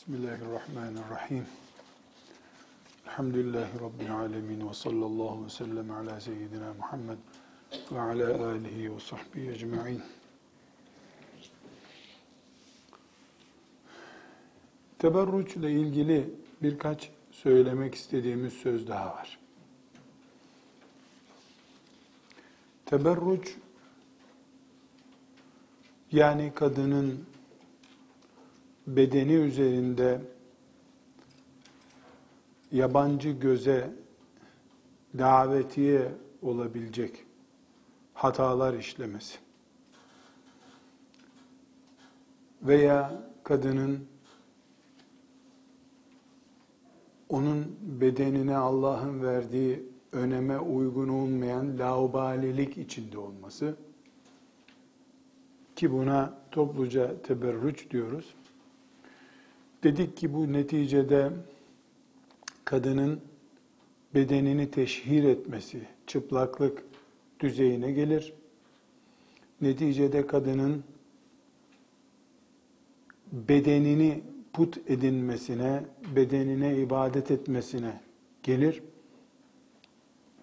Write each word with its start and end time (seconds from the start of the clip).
Bismillahirrahmanirrahim. 0.00 1.46
Elhamdülillahi 3.06 3.80
Rabbil 3.80 4.14
alemin 4.14 4.68
ve 4.68 4.74
sallallahu 4.74 5.44
ve 5.44 5.50
sellem 5.50 5.90
ala 5.90 6.20
seyyidina 6.20 6.74
Muhammed 6.74 7.18
ve 7.92 8.00
ala 8.00 8.46
alihi 8.48 8.94
ve 8.94 9.00
sahbihi 9.00 9.50
ecma'in. 9.50 10.02
Teberruç 14.98 15.56
ile 15.56 15.72
ilgili 15.72 16.34
birkaç 16.62 17.10
söylemek 17.32 17.94
istediğimiz 17.94 18.52
söz 18.52 18.88
daha 18.88 19.06
var. 19.06 19.38
Teberruç 22.86 23.56
yani 26.12 26.52
kadının 26.54 27.26
bedeni 28.96 29.32
üzerinde 29.32 30.20
yabancı 32.72 33.30
göze 33.30 33.90
davetiye 35.18 36.12
olabilecek 36.42 37.24
hatalar 38.14 38.74
işlemesi 38.74 39.38
veya 42.62 43.22
kadının 43.44 44.08
onun 47.28 47.76
bedenine 47.82 48.56
Allah'ın 48.56 49.22
verdiği 49.22 49.82
öneme 50.12 50.58
uygun 50.58 51.08
olmayan 51.08 51.78
laubalilik 51.78 52.78
içinde 52.78 53.18
olması 53.18 53.76
ki 55.76 55.92
buna 55.92 56.34
topluca 56.50 57.22
teberrüç 57.22 57.90
diyoruz. 57.90 58.34
Dedik 59.82 60.16
ki 60.16 60.34
bu 60.34 60.52
neticede 60.52 61.30
kadının 62.64 63.20
bedenini 64.14 64.70
teşhir 64.70 65.24
etmesi, 65.24 65.82
çıplaklık 66.06 66.82
düzeyine 67.40 67.92
gelir. 67.92 68.32
Neticede 69.60 70.26
kadının 70.26 70.84
bedenini 73.32 74.22
put 74.52 74.78
edinmesine, 74.86 75.84
bedenine 76.16 76.76
ibadet 76.76 77.30
etmesine 77.30 78.00
gelir. 78.42 78.82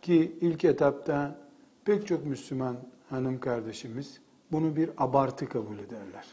Ki 0.01 0.37
ilk 0.41 0.65
etapta 0.65 1.39
pek 1.85 2.07
çok 2.07 2.25
Müslüman 2.25 2.77
hanım 3.09 3.39
kardeşimiz 3.39 4.21
bunu 4.51 4.75
bir 4.75 4.89
abartı 4.97 5.49
kabul 5.49 5.79
ederler. 5.79 6.25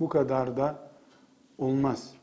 Bu 0.00 0.08
kadar 0.08 0.56
da 0.56 0.90
olmaz. 1.58 2.14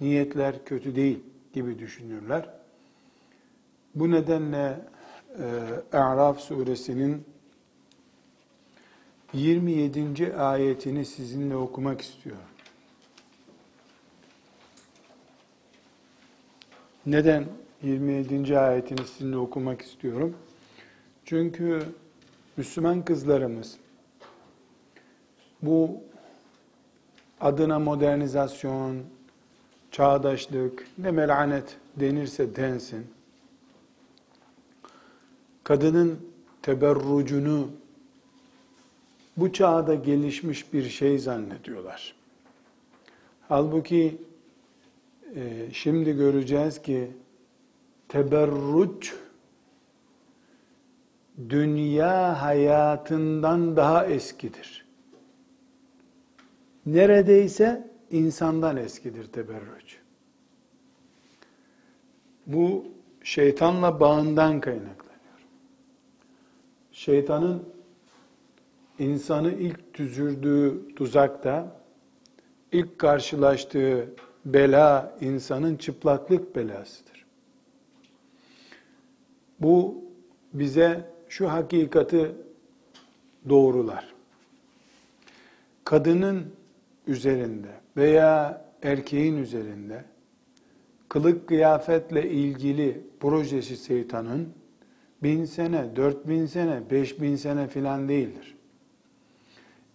Niyetler 0.00 0.64
kötü 0.64 0.96
değil 0.96 1.20
gibi 1.52 1.78
düşünürler. 1.78 2.48
Bu 3.94 4.10
nedenle 4.10 4.80
e, 5.38 5.96
A'raf 5.96 6.40
suresinin 6.40 7.24
27. 9.32 10.36
ayetini 10.36 11.04
sizinle 11.04 11.56
okumak 11.56 12.00
istiyorum. 12.00 12.42
Neden 17.06 17.44
27. 17.82 18.58
ayetini 18.58 19.06
sizinle 19.06 19.36
okumak 19.36 19.82
istiyorum? 19.82 20.36
Çünkü 21.24 21.82
Müslüman 22.56 23.04
kızlarımız 23.04 23.76
bu 25.62 26.00
adına 27.40 27.78
modernizasyon, 27.78 28.96
çağdaşlık, 29.92 30.86
ne 30.98 31.10
melanet 31.10 31.76
denirse 31.96 32.56
densin, 32.56 33.06
kadının 35.64 36.18
teberrucunu 36.62 37.68
bu 39.36 39.52
çağda 39.52 39.94
gelişmiş 39.94 40.72
bir 40.72 40.88
şey 40.88 41.18
zannediyorlar. 41.18 42.14
Halbuki 43.48 44.18
e, 45.34 45.68
şimdi 45.72 46.16
göreceğiz 46.16 46.82
ki 46.82 47.10
teberruç 48.08 49.14
dünya 51.48 52.42
hayatından 52.42 53.76
daha 53.76 54.06
eskidir. 54.06 54.86
Neredeyse 56.86 57.91
insandan 58.12 58.76
eskidir 58.76 59.24
teberrüç. 59.24 59.98
Bu 62.46 62.84
şeytanla 63.22 64.00
bağından 64.00 64.60
kaynaklanıyor. 64.60 65.12
Şeytanın 66.92 67.62
insanı 68.98 69.52
ilk 69.52 69.94
tüzürdüğü 69.94 70.94
tuzakta, 70.94 71.76
ilk 72.72 72.98
karşılaştığı 72.98 74.14
bela 74.44 75.18
insanın 75.20 75.76
çıplaklık 75.76 76.56
belasıdır. 76.56 77.24
Bu 79.60 80.04
bize 80.52 81.10
şu 81.28 81.50
hakikati 81.50 82.32
doğrular. 83.48 84.14
Kadının 85.84 86.52
üzerinde 87.06 87.68
veya 87.96 88.64
erkeğin 88.82 89.36
üzerinde 89.36 90.04
kılık 91.08 91.48
kıyafetle 91.48 92.30
ilgili 92.30 93.06
projesi 93.20 93.76
şeytanın 93.76 94.48
bin 95.22 95.44
sene, 95.44 95.96
dört 95.96 96.28
bin 96.28 96.46
sene, 96.46 96.90
beş 96.90 97.20
bin 97.20 97.36
sene 97.36 97.68
filan 97.68 98.08
değildir. 98.08 98.56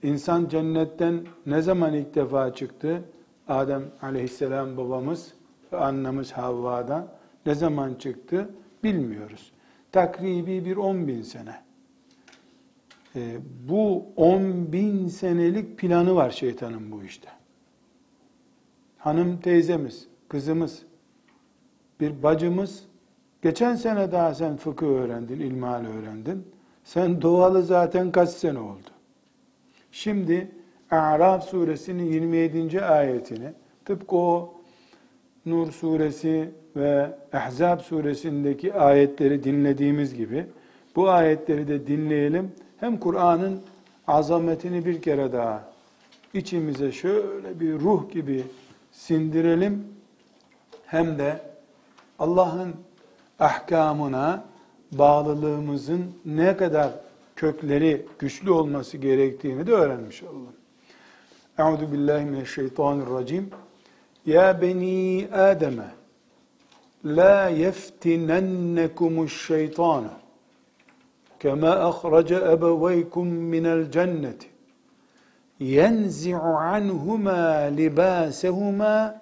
İnsan 0.04 0.48
cennetten 0.50 1.26
ne 1.46 1.62
zaman 1.62 1.94
ilk 1.94 2.16
defa 2.16 2.54
çıktı? 2.54 3.04
Adem 3.48 3.84
aleyhisselam 4.02 4.78
babamız 4.78 5.34
ve 5.74 5.78
annemiz 5.78 6.32
Havva'dan 6.32 7.08
ne 7.46 7.56
zaman 7.56 7.94
çıktı 7.94 8.50
bilmiyoruz. 8.84 9.52
Takribi 9.92 10.66
bir 10.66 10.78
on 10.78 11.08
bin 11.08 11.22
sene. 11.22 11.67
Ee, 13.18 13.38
bu 13.70 14.06
on 14.16 14.72
bin 14.72 15.08
senelik 15.08 15.78
planı 15.78 16.16
var 16.16 16.30
şeytanın 16.30 16.92
bu 16.92 17.04
işte. 17.04 17.30
Hanım 18.98 19.40
teyzemiz, 19.40 20.08
kızımız, 20.30 20.84
bir 22.00 22.24
bacımız, 22.24 22.84
geçen 23.42 23.76
sene 23.76 24.12
daha 24.12 24.34
sen 24.34 24.58
fıkıh 24.58 24.88
öğrendin, 24.88 25.40
ilmal 25.40 25.86
öğrendin. 25.86 26.48
Sen 26.84 27.22
doğalı 27.22 27.64
zaten 27.64 28.12
kaç 28.12 28.30
sene 28.30 28.60
oldu? 28.60 28.90
Şimdi 29.92 30.52
A'raf 30.92 31.50
suresinin 31.50 32.06
27. 32.06 32.82
ayetini 32.82 33.54
tıpkı 33.86 34.16
o 34.16 34.54
Nur 35.46 35.72
suresi 35.72 36.50
ve 36.76 37.18
Ahzab 37.34 37.80
suresindeki 37.80 38.74
ayetleri 38.74 39.44
dinlediğimiz 39.44 40.14
gibi 40.16 40.46
bu 40.96 41.10
ayetleri 41.10 41.68
de 41.68 41.88
dinleyelim. 41.88 42.52
Hem 42.80 43.00
Kur'an'ın 43.00 43.62
azametini 44.08 44.86
bir 44.86 45.02
kere 45.02 45.34
daha 45.34 45.64
içimize 46.34 46.92
şöyle 46.92 47.60
bir 47.60 47.80
ruh 47.80 48.12
gibi 48.12 48.44
sindirelim. 48.92 49.88
Hem 50.86 51.20
de 51.20 51.42
Allah'ın 52.20 52.76
ahkamına 53.40 54.46
bağlılığımızın 54.92 56.06
ne 56.26 56.58
kadar 56.58 56.92
kökleri 57.36 58.06
güçlü 58.20 58.52
olması 58.52 58.98
gerektiğini 58.98 59.68
de 59.68 59.72
öğrenmiş 59.72 60.24
olalım. 60.24 60.56
Euzu 61.58 61.92
billahi 61.92 62.26
mineşşeytanirracim. 62.26 63.50
Ya 64.26 64.62
beni 64.62 65.28
Adem 65.34 65.74
la 67.06 67.50
yeftinennekumuş 67.50 69.48
şeytanu 69.48 70.10
kema 71.40 71.72
ahraca 71.90 72.38
ebeveykum 72.54 73.28
minel 73.28 73.92
cenneti 73.92 74.48
yenzi'u 75.60 76.58
anhuma 76.58 77.70
libasehuma 77.78 79.22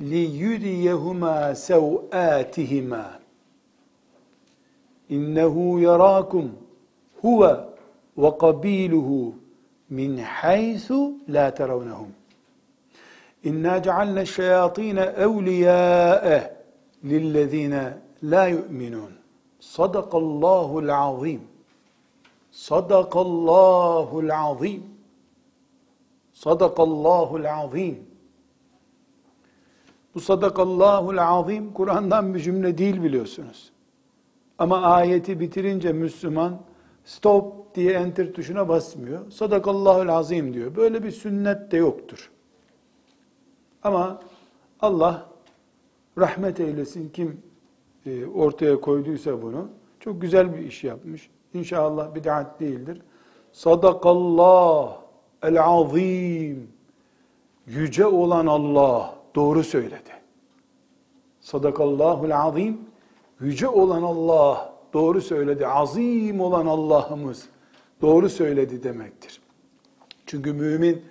liyuriyehuma 0.00 1.54
sev'atihima 1.54 3.04
innehu 5.08 5.78
yarakum 5.78 6.50
huve 7.22 7.56
ve 8.16 8.38
kabiluhu 8.38 9.34
min 9.90 10.16
haythu 10.18 11.14
la 11.28 11.54
terawnahum. 11.54 12.08
İnna 13.44 13.82
cealna 13.82 14.24
şeyatine 14.24 15.00
evliyâe 15.00 16.56
lillezine 17.04 17.94
la 18.22 18.46
yu'minun. 18.46 19.15
Sadakallahul 19.66 20.88
azim. 20.88 21.40
Sadakallahul 22.50 24.30
azim. 24.30 24.82
Sadakallahul 26.32 27.44
azim. 27.44 27.98
Bu 30.14 30.20
sadakallahul 30.20 31.18
azim 31.18 31.72
Kur'an'dan 31.72 32.34
bir 32.34 32.40
cümle 32.40 32.78
değil 32.78 33.02
biliyorsunuz. 33.02 33.72
Ama 34.58 34.80
ayeti 34.80 35.40
bitirince 35.40 35.92
Müslüman 35.92 36.60
stop 37.04 37.74
diye 37.74 37.92
enter 37.92 38.32
tuşuna 38.32 38.68
basmıyor. 38.68 39.30
Sadakallahul 39.30 40.08
azim 40.08 40.54
diyor. 40.54 40.76
Böyle 40.76 41.04
bir 41.04 41.10
sünnet 41.10 41.70
de 41.72 41.76
yoktur. 41.76 42.30
Ama 43.82 44.20
Allah 44.80 45.26
rahmet 46.18 46.60
eylesin 46.60 47.08
kim 47.08 47.42
ortaya 48.34 48.80
koyduysa 48.80 49.42
bunu. 49.42 49.68
Çok 50.00 50.20
güzel 50.20 50.54
bir 50.54 50.58
iş 50.58 50.84
yapmış. 50.84 51.30
İnşallah 51.54 52.14
bid'at 52.14 52.60
değildir. 52.60 53.02
Sadakallah 53.52 54.98
el 55.42 55.62
azim. 55.62 56.68
Yüce 57.66 58.06
olan 58.06 58.46
Allah 58.46 59.14
doğru 59.34 59.64
söyledi. 59.64 60.10
Sadakallahul 61.40 62.30
azim. 62.30 62.80
Yüce 63.40 63.68
olan 63.68 64.02
Allah 64.02 64.72
doğru 64.92 65.20
söyledi. 65.20 65.66
Azim 65.66 66.40
olan 66.40 66.66
Allah'ımız 66.66 67.48
doğru 68.00 68.28
söyledi 68.28 68.82
demektir. 68.82 69.40
Çünkü 70.26 70.52
mümin 70.52 71.02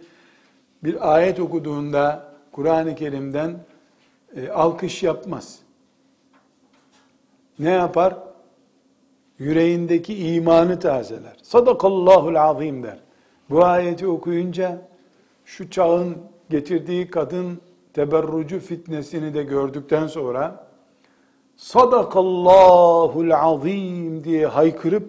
bir 0.83 1.15
ayet 1.15 1.39
okuduğunda 1.39 2.33
Kur'an-ı 2.51 2.95
Kerim'den 2.95 3.59
e, 4.35 4.49
alkış 4.49 5.03
yapmaz. 5.03 5.64
Ne 7.59 7.71
yapar? 7.71 8.17
Yüreğindeki 9.39 10.33
imanı 10.35 10.79
tazeler. 10.79 11.37
Sadakallahul 11.41 12.35
azim 12.35 12.83
der. 12.83 12.99
Bu 13.49 13.65
ayeti 13.65 14.07
okuyunca 14.07 14.81
şu 15.45 15.69
çağın 15.69 16.17
getirdiği 16.49 17.07
kadın 17.07 17.61
teberrucu 17.93 18.59
fitnesini 18.59 19.33
de 19.33 19.43
gördükten 19.43 20.07
sonra 20.07 20.67
sadakallahul 21.55 23.31
azim 23.31 24.23
diye 24.23 24.47
haykırıp 24.47 25.03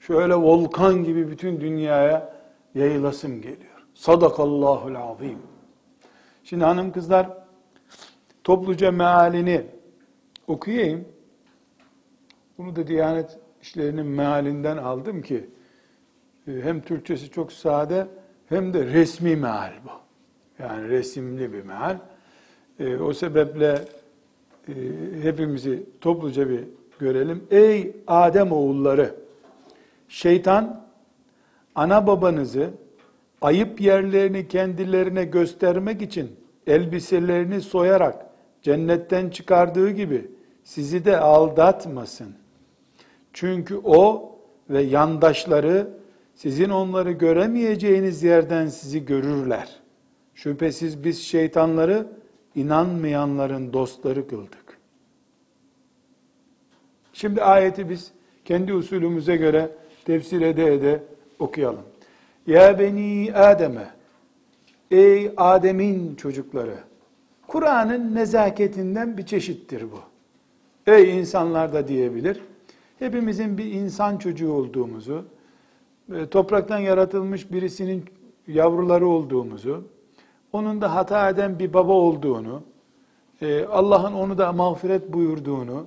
şöyle 0.00 0.34
volkan 0.34 1.04
gibi 1.04 1.30
bütün 1.30 1.60
dünyaya 1.60 2.36
yayılasım 2.74 3.42
geliyor. 3.42 3.86
Sadakallahul 3.94 4.94
azim. 4.94 5.38
Şimdi 6.44 6.64
hanım 6.64 6.92
kızlar 6.92 7.28
topluca 8.44 8.92
mealini 8.92 9.66
okuyayım. 10.46 11.15
Bunu 12.58 12.76
da 12.76 12.86
Diyanet 12.86 13.38
işlerinin 13.62 14.06
mealinden 14.06 14.76
aldım 14.76 15.22
ki 15.22 15.50
e, 16.48 16.52
hem 16.62 16.80
Türkçesi 16.80 17.30
çok 17.30 17.52
sade 17.52 18.06
hem 18.48 18.74
de 18.74 18.84
resmi 18.86 19.36
meal 19.36 19.72
bu. 19.84 19.90
Yani 20.62 20.88
resimli 20.88 21.52
bir 21.52 21.62
meal. 21.62 21.98
E, 22.80 22.96
o 22.96 23.12
sebeple 23.12 23.84
e, 24.68 24.74
hepimizi 25.22 25.86
topluca 26.00 26.48
bir 26.50 26.64
görelim. 26.98 27.44
Ey 27.50 27.96
Adem 28.06 28.52
oğulları! 28.52 29.14
Şeytan 30.08 30.86
ana 31.74 32.06
babanızı 32.06 32.70
ayıp 33.40 33.80
yerlerini 33.80 34.48
kendilerine 34.48 35.24
göstermek 35.24 36.02
için 36.02 36.36
elbiselerini 36.66 37.60
soyarak 37.60 38.26
cennetten 38.62 39.30
çıkardığı 39.30 39.90
gibi 39.90 40.30
sizi 40.64 41.04
de 41.04 41.18
aldatmasın. 41.18 42.45
Çünkü 43.36 43.80
o 43.84 44.32
ve 44.70 44.82
yandaşları 44.82 45.88
sizin 46.34 46.70
onları 46.70 47.12
göremeyeceğiniz 47.12 48.22
yerden 48.22 48.66
sizi 48.66 49.04
görürler. 49.04 49.80
Şüphesiz 50.34 51.04
biz 51.04 51.22
şeytanları 51.22 52.06
inanmayanların 52.54 53.72
dostları 53.72 54.28
kıldık. 54.28 54.78
Şimdi 57.12 57.42
ayeti 57.42 57.90
biz 57.90 58.12
kendi 58.44 58.74
usulümüze 58.74 59.36
göre 59.36 59.70
tefsir 60.04 60.40
ede 60.40 60.74
ede 60.74 61.02
okuyalım. 61.38 61.84
Ya 62.46 62.78
beni 62.78 63.32
Adem'e 63.34 63.90
Ey 64.90 65.32
Adem'in 65.36 66.14
çocukları 66.14 66.78
Kur'an'ın 67.46 68.14
nezaketinden 68.14 69.18
bir 69.18 69.26
çeşittir 69.26 69.82
bu. 69.82 70.00
Ey 70.92 71.18
insanlar 71.18 71.72
da 71.72 71.88
diyebilir. 71.88 72.40
Hepimizin 72.98 73.58
bir 73.58 73.72
insan 73.72 74.16
çocuğu 74.16 74.52
olduğumuzu, 74.52 75.24
e, 76.14 76.26
topraktan 76.26 76.78
yaratılmış 76.78 77.52
birisinin 77.52 78.04
yavruları 78.48 79.08
olduğumuzu, 79.08 79.84
onun 80.52 80.80
da 80.80 80.94
hata 80.94 81.30
eden 81.30 81.58
bir 81.58 81.72
baba 81.72 81.92
olduğunu, 81.92 82.62
e, 83.42 83.64
Allah'ın 83.64 84.12
onu 84.12 84.38
da 84.38 84.52
mağfiret 84.52 85.12
buyurduğunu 85.12 85.86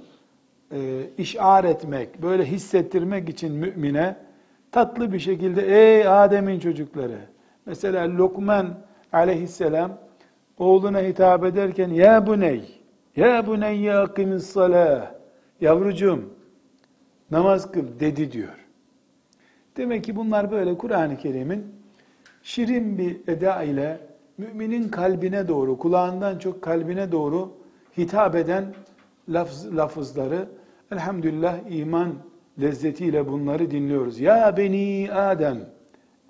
e, 0.72 1.04
işar 1.18 1.64
etmek, 1.64 2.22
böyle 2.22 2.46
hissettirmek 2.46 3.30
için 3.30 3.52
mümine 3.52 4.18
tatlı 4.72 5.14
bir 5.14 5.20
şekilde 5.20 5.62
ey 5.62 6.08
Adem'in 6.08 6.60
çocukları. 6.60 7.20
Mesela 7.66 8.18
Lokman 8.18 8.78
aleyhisselam 9.14 9.98
oğluna 10.58 11.02
hitap 11.02 11.46
ederken 11.46 11.90
ya 11.90 12.28
buney, 12.28 12.82
ya 13.16 13.48
buney 13.48 13.80
ya 13.80 14.02
akimis 14.02 14.46
salah, 14.46 15.12
yavrucuğum 15.62 16.39
namaz 17.32 17.72
kıl 17.72 18.00
dedi 18.00 18.32
diyor. 18.32 18.66
Demek 19.78 20.04
ki 20.04 20.16
bunlar 20.16 20.52
böyle 20.52 20.78
Kur'an-ı 20.78 21.18
Kerim'in 21.18 21.66
şirin 22.44 22.98
bir 22.98 23.18
eda 23.28 23.64
ile 23.64 24.00
müminin 24.38 24.90
kalbine 24.90 25.48
doğru, 25.48 25.78
kulağından 25.78 26.40
çok 26.40 26.62
kalbine 26.62 27.12
doğru 27.12 27.52
hitap 27.98 28.36
eden 28.36 28.74
lafz, 29.30 29.78
lafızları 29.78 30.50
elhamdülillah 30.92 31.58
iman 31.70 32.14
lezzetiyle 32.62 33.28
bunları 33.28 33.72
dinliyoruz. 33.72 34.20
Ya 34.20 34.58
beni 34.58 35.10
Adem, 35.14 35.58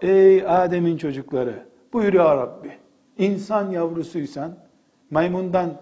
ey 0.01 0.47
Adem'in 0.47 0.97
çocukları, 0.97 1.65
buyur 1.93 2.13
ya 2.13 2.37
Rabbi. 2.37 2.71
İnsan 3.17 3.71
yavrusuysan, 3.71 4.55
maymundan, 5.11 5.81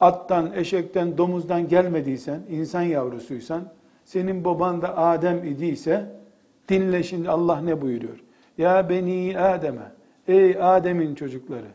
attan, 0.00 0.52
eşekten, 0.52 1.18
domuzdan 1.18 1.68
gelmediysen, 1.68 2.40
insan 2.50 2.82
yavrusuysan, 2.82 3.62
senin 4.08 4.44
baban 4.44 4.82
da 4.82 4.96
Adem 4.96 5.44
idiyse, 5.44 6.06
dinle 6.68 7.02
şimdi 7.02 7.30
Allah 7.30 7.60
ne 7.60 7.80
buyuruyor? 7.80 8.18
Ya 8.58 8.88
beni 8.88 9.38
Adem'e, 9.38 9.92
ey 10.28 10.62
Adem'in 10.62 11.14
çocukları, 11.14 11.66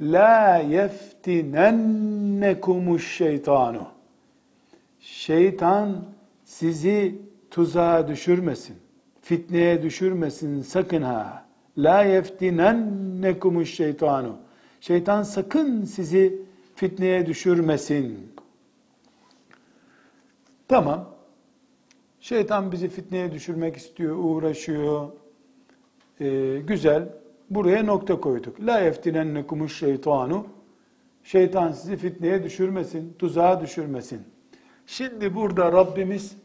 la 0.00 0.56
yeftinennekumuş 0.56 3.16
şeytanu. 3.16 3.86
Şeytan 5.00 6.04
sizi 6.44 7.18
tuzağa 7.50 8.08
düşürmesin, 8.08 8.76
fitneye 9.22 9.82
düşürmesin 9.82 10.62
sakın 10.62 11.02
ha. 11.02 11.44
La 11.78 12.02
yeftinennekumuş 12.02 13.74
şeytanu. 13.74 14.36
Şeytan 14.80 15.22
sakın 15.22 15.84
sizi 15.84 16.42
fitneye 16.74 17.26
düşürmesin. 17.26 18.32
Tamam. 20.68 21.17
Şeytan 22.20 22.72
bizi 22.72 22.88
fitneye 22.88 23.32
düşürmek 23.32 23.76
istiyor, 23.76 24.16
uğraşıyor. 24.16 25.08
Ee, 26.20 26.58
güzel. 26.66 27.08
Buraya 27.50 27.82
nokta 27.82 28.20
koyduk. 28.20 28.60
La 28.60 28.80
yeftinennekumuş 28.80 29.78
şeytanu. 29.78 30.46
Şeytan 31.24 31.72
sizi 31.72 31.96
fitneye 31.96 32.44
düşürmesin, 32.44 33.14
tuzağa 33.18 33.60
düşürmesin. 33.60 34.22
Şimdi 34.86 35.34
burada 35.34 35.72
Rabbimiz 35.72 36.36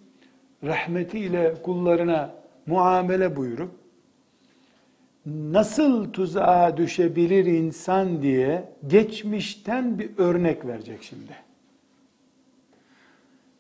rahmetiyle 0.64 1.62
kullarına 1.64 2.36
muamele 2.66 3.36
buyurup 3.36 3.72
nasıl 5.26 6.12
tuzağa 6.12 6.78
düşebilir 6.78 7.46
insan 7.46 8.22
diye 8.22 8.70
geçmişten 8.88 10.00
bir 10.00 10.10
örnek 10.18 10.66
verecek 10.66 11.04
şimdi. 11.04 11.36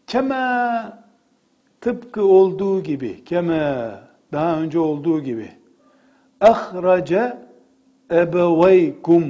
Kema 0.07 1.03
tıpkı 1.83 2.25
olduğu 2.25 2.83
gibi, 2.83 3.23
kema 3.23 3.99
daha 4.31 4.61
önce 4.61 4.79
olduğu 4.79 5.19
gibi 5.23 5.49
ahrace 6.41 7.37
ebeveykum 8.11 9.25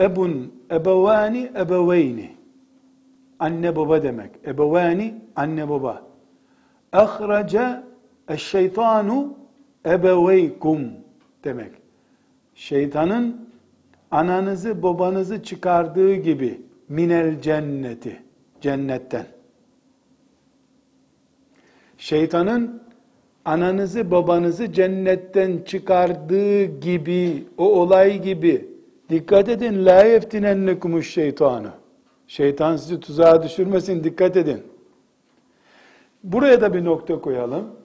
ebun 0.00 0.52
ebevani 0.70 1.50
ebeveyni 1.56 2.30
anne 3.38 3.76
baba 3.76 4.02
demek. 4.02 4.30
Ebevani 4.46 5.14
anne 5.36 5.68
baba. 5.68 6.02
Ahrace 6.92 7.82
eşşeytanu 8.28 9.34
ebeveykum 9.86 10.80
demek. 11.44 11.72
Şeytanın 12.54 13.48
ananızı 14.10 14.82
babanızı 14.82 15.42
çıkardığı 15.42 16.14
gibi 16.14 16.60
minel 16.88 17.40
cenneti 17.40 18.22
cennetten. 18.60 19.26
Şeytanın 22.00 22.82
ananızı 23.44 24.10
babanızı 24.10 24.72
cennetten 24.72 25.58
çıkardığı 25.66 26.64
gibi 26.64 27.44
o 27.58 27.80
olay 27.80 28.22
gibi 28.22 28.70
Dikkat 29.10 29.48
edin 29.48 29.86
la 29.86 30.04
yeftinennekumuş 30.04 31.14
şeytanı. 31.14 31.70
Şeytan 32.26 32.76
sizi 32.76 33.00
tuzağa 33.00 33.42
düşürmesin 33.42 34.04
dikkat 34.04 34.36
edin. 34.36 34.62
Buraya 36.24 36.60
da 36.60 36.74
bir 36.74 36.84
nokta 36.84 37.20
koyalım. 37.20 37.76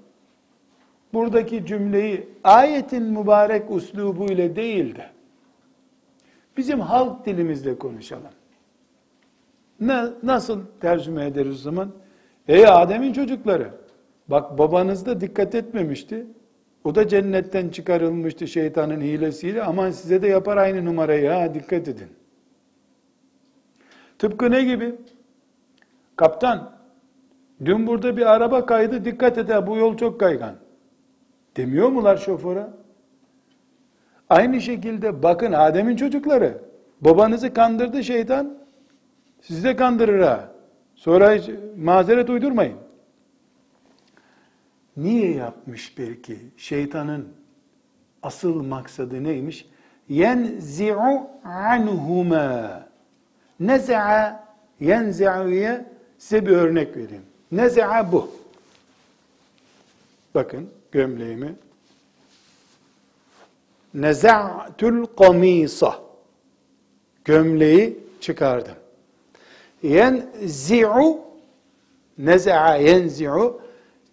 Buradaki 1.14 1.66
cümleyi 1.66 2.30
ayetin 2.44 3.04
mübarek 3.04 3.72
uslubu 3.72 4.26
ile 4.26 4.56
değil 4.56 4.96
de 4.96 5.10
bizim 6.58 6.80
halk 6.80 7.26
dilimizle 7.26 7.78
konuşalım. 7.78 8.32
Ne, 9.80 10.04
nasıl 10.24 10.62
tercüme 10.82 11.26
ederiz 11.26 11.62
zaman? 11.62 11.92
Ey 12.48 12.68
Adem'in 12.68 13.14
çocukları! 13.14 13.85
Bak 14.27 14.58
babanız 14.58 15.05
da 15.05 15.22
dikkat 15.22 15.55
etmemişti. 15.55 16.27
O 16.84 16.96
da 16.96 17.08
cennetten 17.08 17.70
çıkarılmıştı 17.70 18.48
şeytanın 18.48 19.01
hilesiyle. 19.01 19.63
Aman 19.63 19.91
size 19.91 20.22
de 20.22 20.27
yapar 20.27 20.58
aynı 20.58 20.86
numarayı 20.86 21.29
ha 21.29 21.53
dikkat 21.53 21.88
edin. 21.88 22.08
Tıpkı 24.20 24.51
ne 24.51 24.63
gibi? 24.63 24.96
Kaptan, 26.15 26.72
dün 27.65 27.88
burada 27.88 28.17
bir 28.17 28.34
araba 28.34 28.65
kaydı 28.65 29.05
dikkat 29.05 29.38
et 29.38 29.50
ha 29.50 29.67
bu 29.67 29.77
yol 29.77 29.98
çok 29.98 30.20
kaygan. 30.20 30.55
Demiyor 31.58 31.89
mular 31.89 32.17
şoföre? 32.17 32.67
Aynı 34.29 34.62
şekilde 34.62 35.24
bakın 35.24 35.51
Adem'in 35.51 35.96
çocukları. 35.96 36.58
Babanızı 37.01 37.53
kandırdı 37.53 38.03
şeytan. 38.03 38.58
Sizi 39.41 39.63
de 39.63 39.75
kandırır 39.75 40.20
ha. 40.20 40.51
Sonra 40.96 41.34
hiç 41.34 41.50
mazeret 41.77 42.29
uydurmayın. 42.29 42.85
Niye 44.98 45.36
yapmış 45.36 45.98
belki? 45.98 46.38
Şeytanın 46.58 47.28
asıl 48.24 48.64
maksadı 48.64 49.24
neymiş? 49.24 49.66
Yenzi'u 50.10 51.28
anhuma. 51.44 52.88
Neza'a 53.60 54.48
yenzi'u'ya 54.80 55.86
size 56.18 56.46
bir 56.46 56.52
örnek 56.52 56.98
vereyim. 56.98 57.25
Neza'a 57.52 58.12
bu. 58.12 58.32
Bakın 60.36 60.70
gömleğimi. 60.92 61.56
Neza'tul 63.94 65.06
kamisa. 65.06 66.00
Gömleği 67.25 68.00
çıkardım. 68.22 68.75
Yenzi'u 69.84 71.20
neza'a 72.18 72.75
yenzi'u 72.75 73.65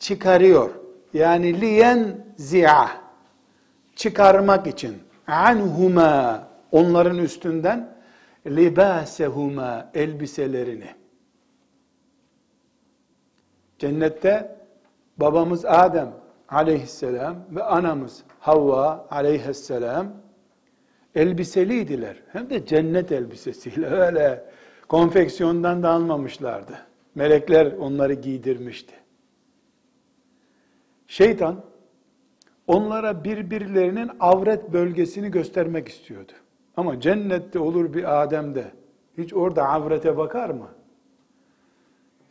çıkarıyor. 0.03 0.71
Yani 1.15 1.61
liyen 1.61 2.27
zi'a 2.37 2.91
çıkarmak 3.97 4.67
için 4.67 4.99
anhuma 5.27 6.49
onların 6.73 7.19
üstünden 7.19 7.95
libasehuma 8.47 9.91
elbiselerini. 9.95 10.89
Cennette 13.79 14.57
babamız 15.17 15.65
Adem 15.65 16.13
aleyhisselam 16.49 17.37
ve 17.51 17.63
anamız 17.63 18.23
Havva 18.41 19.07
aleyhisselam 19.11 20.07
elbiseliydiler. 21.15 22.17
Hem 22.33 22.51
de 22.51 22.67
cennet 22.67 23.13
elbisesiyle 23.13 23.87
öyle 24.01 24.45
konfeksiyondan 24.89 25.83
da 25.83 25.91
almamışlardı. 25.91 26.79
Melekler 27.15 27.73
onları 27.73 28.15
giydirmişti. 28.15 29.02
Şeytan 31.12 31.57
onlara 32.66 33.25
birbirlerinin 33.25 34.11
avret 34.21 34.73
bölgesini 34.73 35.31
göstermek 35.31 35.88
istiyordu. 35.88 36.33
Ama 36.76 37.00
cennette 37.00 37.59
olur 37.59 37.95
bir 37.95 38.23
Adem'de 38.23 38.64
hiç 39.19 39.35
orada 39.35 39.69
avrete 39.69 40.16
bakar 40.16 40.50
mı? 40.50 40.69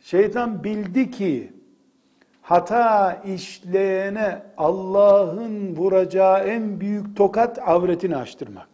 Şeytan 0.00 0.64
bildi 0.64 1.10
ki 1.10 1.52
hata 2.40 3.12
işleyene 3.14 4.42
Allah'ın 4.56 5.76
vuracağı 5.76 6.44
en 6.44 6.80
büyük 6.80 7.16
tokat 7.16 7.68
avretini 7.68 8.16
açtırmak. 8.16 8.68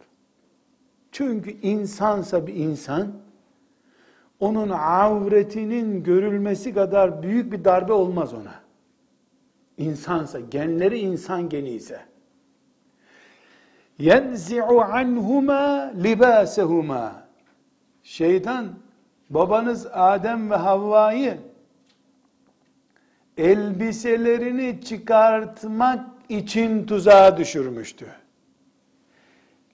Çünkü 1.11 1.51
insansa 1.51 2.47
bir 2.47 2.55
insan, 2.55 3.07
onun 4.39 4.69
avretinin 4.69 6.03
görülmesi 6.03 6.73
kadar 6.73 7.23
büyük 7.23 7.51
bir 7.51 7.65
darbe 7.65 7.93
olmaz 7.93 8.33
ona 8.33 8.68
insansa, 9.79 10.39
genleri 10.39 10.99
insan 10.99 11.49
geni 11.49 11.69
ise 11.69 11.99
yenzi'u 13.99 14.81
anhuma 14.81 15.91
libasehuma 16.03 17.27
şeytan 18.03 18.69
babanız 19.29 19.87
Adem 19.91 20.51
ve 20.51 20.55
Havva'yı 20.55 21.37
elbiselerini 23.37 24.81
çıkartmak 24.81 26.05
için 26.29 26.85
tuzağa 26.85 27.37
düşürmüştü. 27.37 28.05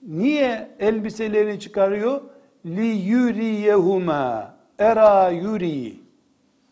Niye 0.02 0.70
elbiselerini 0.80 1.60
çıkarıyor? 1.60 2.22
Li 2.66 2.88
yuriyehuma 2.88 4.56
era 4.80 5.30
yuri 5.30 6.00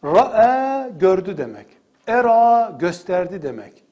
ra'a 0.03 0.89
gördü 0.89 1.37
demek. 1.37 1.67
Era 2.07 2.75
gösterdi 2.79 3.41
demek. 3.41 3.83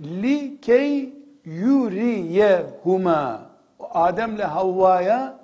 Li 0.00 0.60
key 0.60 1.14
yuriyehuma 1.44 3.40
Adem'le 3.80 4.38
Havva'ya 4.42 5.38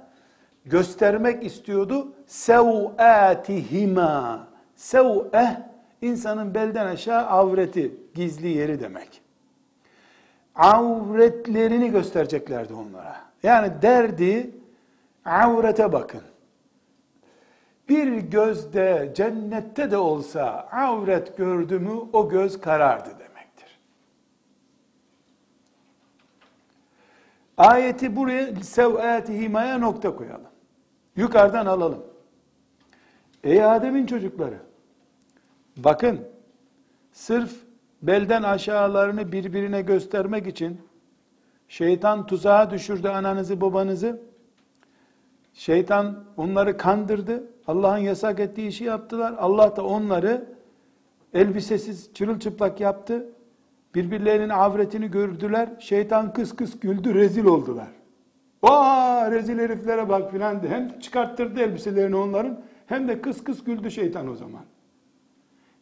göstermek 0.65 1.45
istiyordu. 1.45 2.13
Sev'atihima. 2.27 3.29
Sev'eh 4.77 5.57
insanın 6.03 6.55
belden 6.55 6.87
aşağı 6.87 7.27
avreti, 7.27 7.95
gizli 8.15 8.49
yeri 8.49 8.81
demek. 8.81 9.21
Avretlerini 10.55 11.91
göstereceklerdi 11.91 12.75
onlara. 12.75 13.17
Yani 13.43 13.73
derdi 13.83 14.51
avrete 15.25 15.93
bakın 15.93 16.21
bir 17.89 18.17
gözde 18.17 19.13
cennette 19.17 19.91
de 19.91 19.97
olsa 19.97 20.69
avret 20.73 21.37
gördü 21.37 21.79
mü 21.79 21.93
o 22.13 22.29
göz 22.29 22.61
karardı 22.61 23.11
demektir. 23.11 23.79
Ayeti 27.57 28.17
buraya 28.17 28.57
sev'ati 28.57 29.41
himaya 29.41 29.79
nokta 29.79 30.17
koyalım. 30.17 30.51
Yukarıdan 31.17 31.67
alalım. 31.67 32.05
Ey 33.45 33.65
Adem'in 33.65 34.07
çocukları 34.07 34.59
bakın 35.77 36.21
sırf 37.13 37.53
belden 38.03 38.43
aşağılarını 38.43 39.33
birbirine 39.33 39.83
göstermek 39.83 40.47
için 40.47 40.81
şeytan 41.69 42.27
tuzağa 42.27 42.71
düşürdü 42.71 43.09
ananızı 43.09 43.61
babanızı. 43.61 44.23
Şeytan 45.55 46.25
onları 46.37 46.77
kandırdı. 46.77 47.54
Allah'ın 47.67 47.99
yasak 47.99 48.41
ettiği 48.41 48.69
işi 48.69 48.85
yaptılar. 48.85 49.35
Allah 49.39 49.77
da 49.77 49.85
onları 49.85 50.45
elbisesiz, 51.35 52.15
çırılçıplak 52.15 52.81
yaptı. 52.81 53.27
Birbirlerinin 53.95 54.49
avretini 54.49 55.11
gördüler. 55.11 55.69
Şeytan 55.79 56.33
kıs 56.33 56.57
kıs 56.57 56.81
güldü, 56.81 57.15
rezil 57.15 57.45
oldular. 57.45 57.89
Vaa 58.63 59.31
rezil 59.31 59.59
heriflere 59.59 60.09
bak 60.09 60.31
filan 60.31 60.63
de. 60.63 60.69
Hem 60.69 60.99
çıkarttırdı 60.99 61.61
elbiselerini 61.61 62.17
onların 62.17 62.61
hem 62.87 63.09
de 63.09 63.21
kıs 63.21 63.45
kıs 63.45 63.65
güldü 63.65 63.91
şeytan 63.91 64.29
o 64.29 64.35
zaman. 64.35 64.63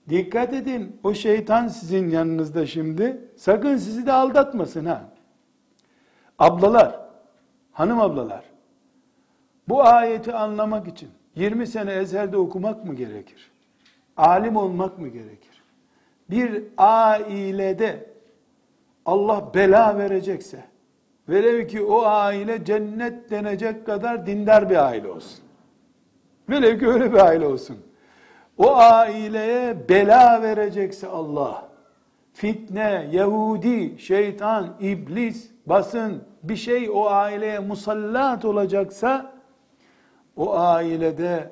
Dikkat 0.08 0.54
edin 0.54 1.00
o 1.04 1.14
şeytan 1.14 1.68
sizin 1.68 2.10
yanınızda 2.10 2.66
şimdi. 2.66 3.28
Sakın 3.36 3.76
sizi 3.76 4.06
de 4.06 4.12
aldatmasın 4.12 4.84
ha. 4.84 5.04
Ablalar, 6.38 7.00
hanım 7.72 8.00
ablalar. 8.00 8.44
Bu 9.68 9.84
ayeti 9.84 10.32
anlamak 10.32 10.88
için 10.88 11.08
20 11.36 11.66
sene 11.66 11.92
ezherde 11.92 12.36
okumak 12.36 12.84
mı 12.84 12.94
gerekir? 12.94 13.50
Alim 14.16 14.56
olmak 14.56 14.98
mı 14.98 15.08
gerekir? 15.08 15.62
Bir 16.30 16.64
ailede 16.78 18.12
Allah 19.06 19.50
bela 19.54 19.98
verecekse, 19.98 20.64
velev 21.28 21.66
ki 21.66 21.82
o 21.82 22.02
aile 22.02 22.64
cennet 22.64 23.30
denecek 23.30 23.86
kadar 23.86 24.26
dindar 24.26 24.70
bir 24.70 24.86
aile 24.88 25.08
olsun. 25.08 25.44
Velev 26.48 26.78
ki 26.78 26.88
öyle 26.88 27.12
bir 27.12 27.18
aile 27.18 27.46
olsun. 27.46 27.76
O 28.58 28.76
aileye 28.76 29.88
bela 29.88 30.42
verecekse 30.42 31.06
Allah, 31.06 31.68
fitne, 32.32 33.08
Yahudi, 33.12 33.98
şeytan, 33.98 34.76
iblis, 34.80 35.50
basın, 35.66 36.24
bir 36.42 36.56
şey 36.56 36.90
o 36.90 37.06
aileye 37.06 37.58
musallat 37.58 38.44
olacaksa, 38.44 39.32
o 40.36 40.54
ailede 40.54 41.50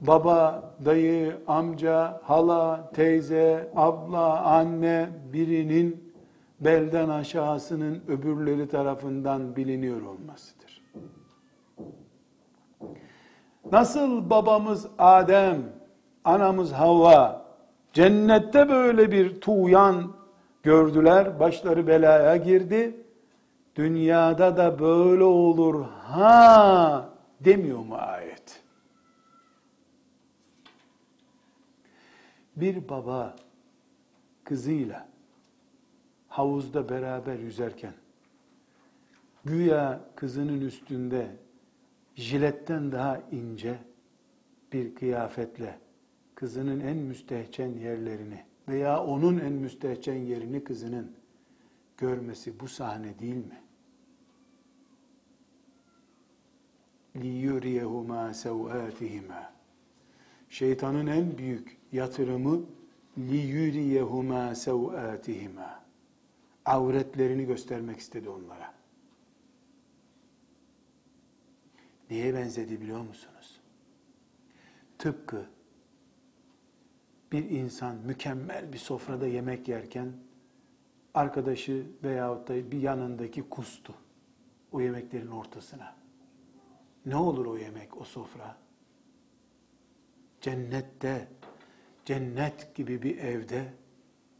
baba, 0.00 0.72
dayı, 0.84 1.36
amca, 1.46 2.20
hala, 2.24 2.90
teyze, 2.94 3.70
abla, 3.76 4.40
anne 4.40 5.08
birinin 5.32 6.14
belden 6.60 7.08
aşağısının 7.08 8.02
öbürleri 8.08 8.68
tarafından 8.68 9.56
biliniyor 9.56 10.02
olmasıdır. 10.02 10.84
Nasıl 13.72 14.30
babamız 14.30 14.86
Adem, 14.98 15.62
anamız 16.24 16.72
Havva 16.72 17.44
cennette 17.92 18.68
böyle 18.68 19.12
bir 19.12 19.40
tuğyan 19.40 20.12
gördüler, 20.62 21.40
başları 21.40 21.86
belaya 21.86 22.36
girdi. 22.36 22.96
Dünyada 23.76 24.56
da 24.56 24.78
böyle 24.78 25.24
olur 25.24 25.84
ha 26.02 27.17
demiyor 27.40 27.78
mu 27.78 27.94
ayet? 27.94 28.62
Bir 32.56 32.88
baba 32.88 33.36
kızıyla 34.44 35.08
havuzda 36.28 36.88
beraber 36.88 37.38
yüzerken 37.38 37.94
güya 39.44 40.00
kızının 40.16 40.60
üstünde 40.60 41.36
jiletten 42.14 42.92
daha 42.92 43.20
ince 43.32 43.78
bir 44.72 44.94
kıyafetle 44.94 45.78
kızının 46.34 46.80
en 46.80 46.96
müstehcen 46.96 47.76
yerlerini 47.76 48.44
veya 48.68 49.04
onun 49.04 49.38
en 49.38 49.52
müstehcen 49.52 50.14
yerini 50.14 50.64
kızının 50.64 51.12
görmesi 51.96 52.60
bu 52.60 52.68
sahne 52.68 53.18
değil 53.18 53.36
mi? 53.36 53.62
liyuriyehuma 57.16 58.34
sevâtihima. 58.34 59.52
Şeytanın 60.48 61.06
en 61.06 61.38
büyük 61.38 61.76
yatırımı 61.92 62.60
liyuriyehuma 63.18 64.54
sevâtihima. 64.54 65.84
Avretlerini 66.64 67.46
göstermek 67.46 67.98
istedi 67.98 68.28
onlara. 68.28 68.74
Neye 72.10 72.34
benzedi 72.34 72.80
biliyor 72.80 73.00
musunuz? 73.00 73.60
Tıpkı 74.98 75.46
bir 77.32 77.50
insan 77.50 77.96
mükemmel 77.96 78.72
bir 78.72 78.78
sofrada 78.78 79.26
yemek 79.26 79.68
yerken 79.68 80.12
arkadaşı 81.14 81.86
veyahut 82.04 82.48
da 82.48 82.70
bir 82.70 82.80
yanındaki 82.80 83.48
kustu 83.48 83.94
o 84.72 84.80
yemeklerin 84.80 85.30
ortasına. 85.30 85.97
Ne 87.08 87.16
olur 87.16 87.46
o 87.46 87.56
yemek, 87.56 88.00
o 88.00 88.04
sofra? 88.04 88.56
Cennette, 90.40 91.28
cennet 92.04 92.74
gibi 92.74 93.02
bir 93.02 93.18
evde 93.18 93.64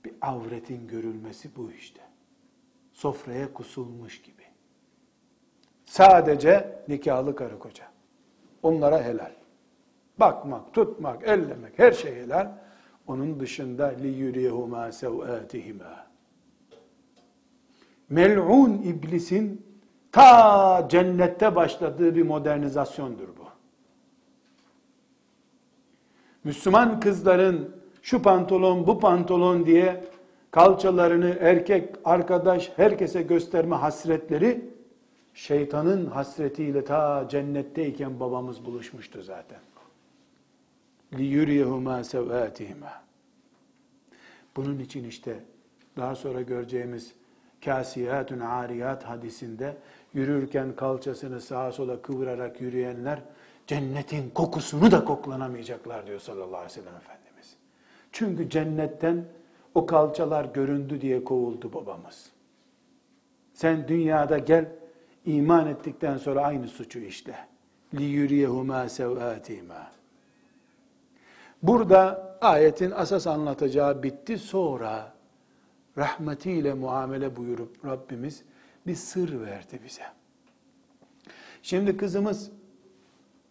bir 0.04 0.12
avretin 0.20 0.88
görülmesi 0.88 1.56
bu 1.56 1.72
işte. 1.72 2.00
Sofraya 2.92 3.52
kusulmuş 3.52 4.22
gibi. 4.22 4.42
Sadece 5.84 6.82
nikahlı 6.88 7.36
karı 7.36 7.58
koca. 7.58 7.84
Onlara 8.62 9.02
helal. 9.02 9.32
Bakmak, 10.20 10.74
tutmak, 10.74 11.28
ellemek 11.28 11.78
her 11.78 11.92
şey 11.92 12.14
helal. 12.14 12.52
Onun 13.06 13.40
dışında 13.40 13.86
li 13.86 14.08
yurihuma 14.08 14.92
sev'atihima. 14.92 16.06
Mel'un 18.08 18.82
iblisin 18.82 19.67
ta 20.17 20.87
cennette 20.89 21.55
başladığı 21.55 22.15
bir 22.15 22.23
modernizasyondur 22.23 23.27
bu. 23.27 23.43
Müslüman 26.43 26.99
kızların 26.99 27.75
şu 28.01 28.21
pantolon 28.21 28.87
bu 28.87 28.99
pantolon 28.99 29.65
diye 29.65 30.03
kalçalarını 30.51 31.37
erkek 31.39 31.95
arkadaş 32.05 32.71
herkese 32.75 33.21
gösterme 33.21 33.75
hasretleri 33.75 34.73
şeytanın 35.33 36.05
hasretiyle 36.05 36.85
ta 36.85 37.27
cennetteyken 37.29 38.19
babamız 38.19 38.65
buluşmuştu 38.65 39.21
zaten. 39.21 39.59
لِيُرِيهُمَا 41.13 42.03
سَوْآتِهِمَا 42.03 42.91
Bunun 44.55 44.79
için 44.79 45.03
işte 45.03 45.39
daha 45.97 46.15
sonra 46.15 46.41
göreceğimiz 46.41 47.13
kâsiyâtun 47.64 48.40
âriyat 48.40 49.04
hadisinde 49.04 49.76
yürürken 50.14 50.76
kalçasını 50.76 51.40
sağa 51.40 51.72
sola 51.72 52.02
kıvırarak 52.02 52.60
yürüyenler 52.60 53.20
cennetin 53.66 54.30
kokusunu 54.30 54.90
da 54.90 55.04
koklanamayacaklar 55.04 56.06
diyor 56.06 56.20
sallallahu 56.20 56.56
aleyhi 56.56 56.70
ve 56.70 56.82
sellem 56.82 56.96
Efendimiz. 56.96 57.56
Çünkü 58.12 58.50
cennetten 58.50 59.24
o 59.74 59.86
kalçalar 59.86 60.44
göründü 60.44 61.00
diye 61.00 61.24
kovuldu 61.24 61.72
babamız. 61.72 62.30
Sen 63.54 63.88
dünyada 63.88 64.38
gel 64.38 64.68
iman 65.26 65.66
ettikten 65.66 66.16
sonra 66.16 66.40
aynı 66.40 66.68
suçu 66.68 66.98
işle. 66.98 67.34
Li 67.94 68.04
yuriyehuma 68.04 68.88
sevâtîmâ. 68.88 69.90
Burada 71.62 72.36
ayetin 72.40 72.90
asas 72.90 73.26
anlatacağı 73.26 74.02
bitti. 74.02 74.38
Sonra 74.38 75.12
rahmetiyle 75.98 76.74
muamele 76.74 77.36
buyurup 77.36 77.84
Rabbimiz 77.84 78.42
bir 78.86 78.94
sır 78.94 79.40
verdi 79.40 79.80
bize. 79.84 80.02
Şimdi 81.62 81.96
kızımız 81.96 82.50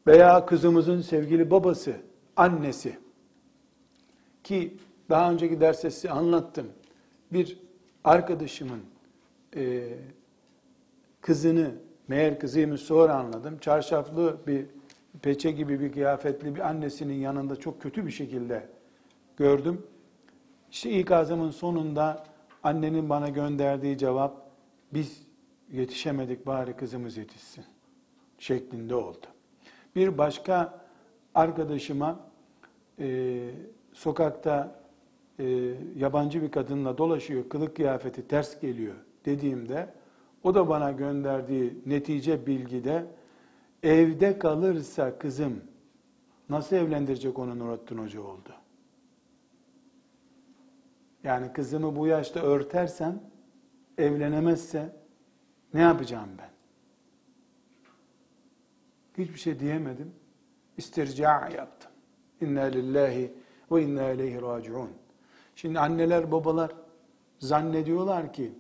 veya 0.08 0.46
kızımızın 0.46 1.02
sevgili 1.02 1.52
babası, 1.52 1.96
annesi 2.36 2.98
ki 4.44 4.78
daha 5.10 5.32
önceki 5.32 5.62
derste 5.62 5.92
size 5.92 6.10
anlattım. 6.10 6.68
Bir 7.34 7.60
arkadaşımın 8.04 8.82
e, 9.56 9.90
kızını, 11.22 11.72
meğer 12.08 12.40
kızıymış 12.40 12.82
sonra 12.82 13.16
anladım. 13.16 13.58
Çarşaflı 13.58 14.38
bir 14.48 14.66
peçe 15.22 15.52
gibi 15.52 15.80
bir 15.80 15.92
kıyafetli 15.92 16.56
bir 16.56 16.60
annesinin 16.60 17.14
yanında 17.14 17.56
çok 17.56 17.82
kötü 17.82 18.06
bir 18.06 18.12
şekilde 18.12 18.70
gördüm. 19.38 19.86
İşte 20.72 20.90
ilk 20.90 21.12
azamın 21.12 21.52
sonunda 21.52 22.24
annenin 22.64 23.10
bana 23.10 23.30
gönderdiği 23.30 23.98
cevap 23.98 24.48
biz 24.94 25.28
yetişemedik 25.72 26.46
bari 26.48 26.74
kızımız 26.74 27.18
yetişsin 27.18 27.66
şeklinde 28.40 28.96
oldu. 28.96 29.26
Bir 29.96 30.18
başka 30.18 30.80
arkadaşıma 31.36 32.20
e, 33.00 33.40
sokakta 33.94 34.80
e, 35.40 35.74
yabancı 35.96 36.42
bir 36.42 36.52
kadınla 36.52 36.98
dolaşıyor, 36.98 37.50
kılık 37.50 37.76
kıyafeti 37.76 38.28
ters 38.28 38.60
geliyor 38.62 38.96
dediğimde 39.26 39.94
o 40.44 40.56
da 40.56 40.70
bana 40.70 40.92
gönderdiği 40.92 41.82
netice 41.86 42.48
bilgide 42.48 43.06
evde 43.84 44.40
kalırsa 44.40 45.20
kızım 45.20 45.62
nasıl 46.50 46.76
evlendirecek 46.76 47.40
onu 47.40 47.60
Nurattin 47.60 47.98
Hoca 47.98 48.22
oldu. 48.22 48.50
Yani 51.24 51.54
kızımı 51.54 51.96
bu 51.96 52.08
yaşta 52.08 52.40
örtersem 52.40 53.22
evlenemezse 53.98 54.96
ne 55.74 55.82
yapacağım 55.82 56.30
ben? 56.40 56.50
Hiçbir 59.24 59.40
şey 59.40 59.60
diyemedim. 59.60 60.12
İstirca 60.78 61.50
yaptım. 61.50 61.92
İnna 62.42 62.62
lillahi 62.62 63.34
ve 63.72 63.84
inna 63.84 64.10
ileyhi 64.12 64.42
raciun. 64.42 64.90
Şimdi 65.56 65.80
anneler 65.80 66.32
babalar 66.32 66.72
zannediyorlar 67.40 68.34
ki 68.34 68.52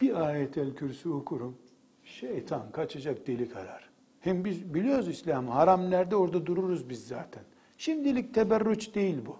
bir 0.00 0.26
ayetel 0.26 0.74
kürsü 0.74 1.08
okurum. 1.08 1.58
Şeytan 2.04 2.72
kaçacak 2.72 3.26
delik 3.26 3.56
arar. 3.56 3.90
Hem 4.20 4.44
biz 4.44 4.74
biliyoruz 4.74 5.08
İslam'ı. 5.08 5.50
Haram 5.50 5.90
nerede 5.90 6.16
orada 6.16 6.46
dururuz 6.46 6.90
biz 6.90 7.06
zaten. 7.06 7.42
Şimdilik 7.78 8.34
teberrüç 8.34 8.94
değil 8.94 9.18
bu. 9.26 9.36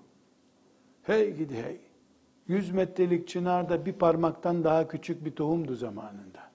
Hey 1.02 1.36
gidi 1.36 1.54
hey. 1.62 1.80
Yüz 2.48 2.70
metrelik 2.70 3.28
çınarda 3.28 3.86
bir 3.86 3.92
parmaktan 3.92 4.64
daha 4.64 4.88
küçük 4.88 5.24
bir 5.24 5.30
tohumdu 5.30 5.74
zamanında. 5.74 6.50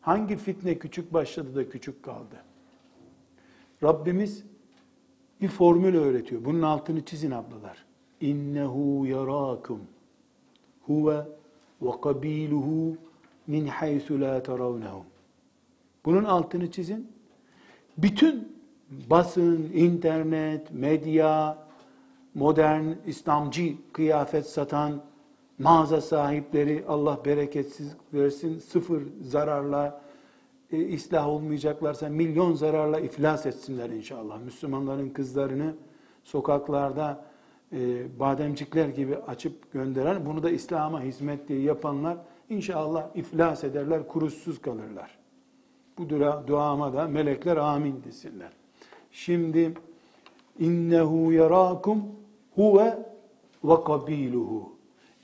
Hangi 0.00 0.36
fitne 0.36 0.78
küçük 0.78 1.12
başladı 1.12 1.56
da 1.56 1.68
küçük 1.68 2.02
kaldı? 2.02 2.36
Rabbimiz 3.82 4.44
bir 5.40 5.48
formül 5.48 5.96
öğretiyor. 5.96 6.44
Bunun 6.44 6.62
altını 6.62 7.04
çizin 7.04 7.30
ablalar. 7.30 7.84
İnnehu 8.20 9.06
yarakum 9.06 9.80
huve 10.82 11.26
ve 11.82 11.90
kabiluhu 12.02 12.96
min 13.46 13.66
haythu 13.66 14.20
la 14.20 14.42
terawnahum. 14.42 15.04
Bunun 16.04 16.24
altını 16.24 16.70
çizin. 16.70 17.12
Bütün 17.98 18.58
basın, 19.10 19.70
internet, 19.74 20.72
medya, 20.72 21.58
modern 22.38 22.84
İslamcı 23.06 23.74
kıyafet 23.92 24.46
satan 24.46 25.02
mağaza 25.58 26.00
sahipleri 26.00 26.84
Allah 26.88 27.20
bereketsiz 27.24 27.96
versin 28.14 28.58
sıfır 28.58 29.02
zararla 29.22 30.00
e, 30.72 30.94
ıslah 30.94 31.28
olmayacaklarsa 31.28 32.08
milyon 32.08 32.54
zararla 32.54 33.00
iflas 33.00 33.46
etsinler 33.46 33.90
inşallah. 33.90 34.40
Müslümanların 34.40 35.10
kızlarını 35.10 35.74
sokaklarda 36.24 37.24
e, 37.72 37.78
bademcikler 38.20 38.88
gibi 38.88 39.16
açıp 39.16 39.72
gönderen, 39.72 40.26
bunu 40.26 40.42
da 40.42 40.50
İslam'a 40.50 41.02
hizmet 41.02 41.48
diye 41.48 41.60
yapanlar 41.60 42.18
inşallah 42.48 43.06
iflas 43.14 43.64
ederler, 43.64 44.08
kuruşsuz 44.08 44.62
kalırlar. 44.62 45.18
Bu 45.98 46.08
dua, 46.08 46.44
duama 46.46 46.92
da 46.92 47.08
melekler 47.08 47.56
amin 47.56 48.02
desinler. 48.04 48.52
Şimdi 49.12 49.74
innehu 50.58 51.32
yarakum 51.32 52.17
huve 52.58 52.98
ve 53.64 53.84
kabiluhu. 53.84 54.72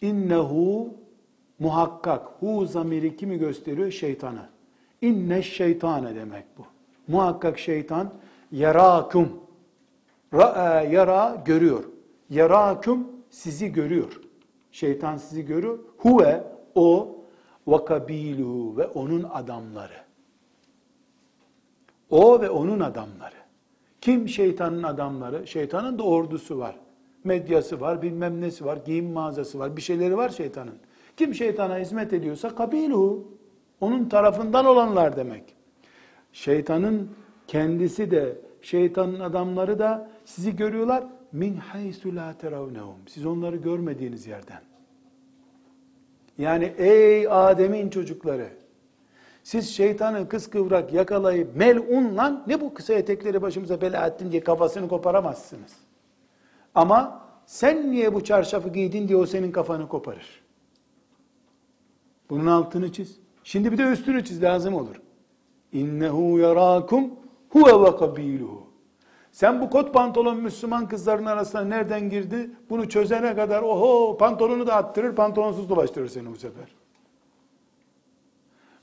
İnnehu 0.03 0.95
muhakkak 1.59 2.29
hu 2.41 2.67
zamiri 2.67 3.17
kimi 3.17 3.39
gösteriyor? 3.39 3.91
Şeytanı. 3.91 4.49
İnne 5.03 5.43
şeytane 5.43 6.15
demek 6.15 6.45
bu. 6.59 6.63
Muhakkak 7.09 7.59
şeytan 7.59 8.11
yarakum. 8.53 9.29
Ra'a 10.35 10.81
yara 10.81 11.43
görüyor. 11.45 11.85
Yarakum 12.31 13.09
sizi 13.31 13.73
görüyor. 13.73 14.21
Şeytan 14.73 15.17
sizi 15.17 15.47
görüyor. 15.47 15.79
Huve 15.99 16.45
o 16.75 17.17
ve 17.69 17.85
kabiluhu 17.85 18.77
ve 18.77 18.87
onun 18.87 19.23
adamları. 19.23 20.05
O 22.11 22.41
ve 22.41 22.51
onun 22.51 22.81
adamları. 22.81 23.35
Kim 24.01 24.29
şeytanın 24.29 24.83
adamları? 24.83 25.47
Şeytanın 25.47 25.99
da 25.99 26.03
ordusu 26.03 26.59
var. 26.59 26.77
Medyası 27.25 27.81
var, 27.81 28.03
bilmem 28.03 28.41
nesi 28.41 28.65
var, 28.65 28.79
giyim 28.85 29.13
mağazası 29.13 29.59
var, 29.59 29.77
bir 29.77 29.83
şeyleri 29.83 30.17
var 30.17 30.29
şeytanın. 30.29 30.75
Kim 31.17 31.35
şeytana 31.35 31.79
hizmet 31.79 32.13
ediyorsa 32.13 32.55
kabiluhu. 32.55 33.29
Onun 33.81 34.09
tarafından 34.09 34.67
olanlar 34.67 35.17
demek. 35.17 35.55
Şeytanın 36.33 37.11
kendisi 37.47 38.11
de, 38.11 38.37
şeytanın 38.63 39.21
adamları 39.21 39.79
da 39.79 40.11
sizi 40.25 40.57
görüyorlar. 40.57 41.05
Min 41.33 41.57
haysu 41.57 42.17
la 42.17 42.39
teravnehum. 42.39 42.97
Siz 43.07 43.27
onları 43.27 43.57
görmediğiniz 43.57 44.27
yerden. 44.27 44.61
Yani 46.39 46.65
ey 46.79 47.29
Adem'in 47.29 47.91
çocukları, 47.91 48.49
siz 49.43 49.71
şeytanı 49.71 50.29
kıskıvrak 50.29 50.93
yakalayıp 50.93 51.57
melunla 51.57 52.45
ne 52.47 52.61
bu 52.61 52.75
kısa 52.75 52.95
etekleri 52.95 53.43
başımıza 53.43 53.81
bela 53.81 54.07
ettin 54.07 54.33
diye 54.33 54.45
kafasını 54.45 54.89
koparamazsınız. 54.89 55.84
Ama 56.75 57.27
sen 57.47 57.91
niye 57.91 58.15
bu 58.15 58.25
çarşafı 58.25 58.69
giydin 58.69 59.09
diye 59.09 59.19
o 59.19 59.27
senin 59.27 59.53
kafanı 59.53 59.89
koparır. 59.89 60.45
Bunun 62.31 62.47
altını 62.47 62.93
çiz. 62.93 63.19
Şimdi 63.45 63.73
bir 63.73 63.79
de 63.79 63.83
üstünü 63.83 64.25
çiz 64.25 64.43
lazım 64.43 64.75
olur. 64.75 65.01
İnnehu 65.73 66.39
yarakum 66.39 67.11
huve 67.49 67.85
ve 67.85 67.97
kabiluhu. 67.97 68.65
Sen 69.33 69.61
bu 69.61 69.71
kot 69.71 69.95
pantolon 69.95 70.37
Müslüman 70.37 70.89
kızların 70.89 71.27
arasına 71.27 71.65
nereden 71.65 72.11
girdi? 72.11 72.51
Bunu 72.71 72.89
çözene 72.89 73.37
kadar 73.37 73.63
oho 73.63 74.17
pantolonu 74.17 74.67
da 74.67 74.75
attırır, 74.75 75.15
pantolonsuz 75.15 75.69
dolaştırır 75.69 76.09
seni 76.09 76.31
bu 76.31 76.37
sefer. 76.37 76.75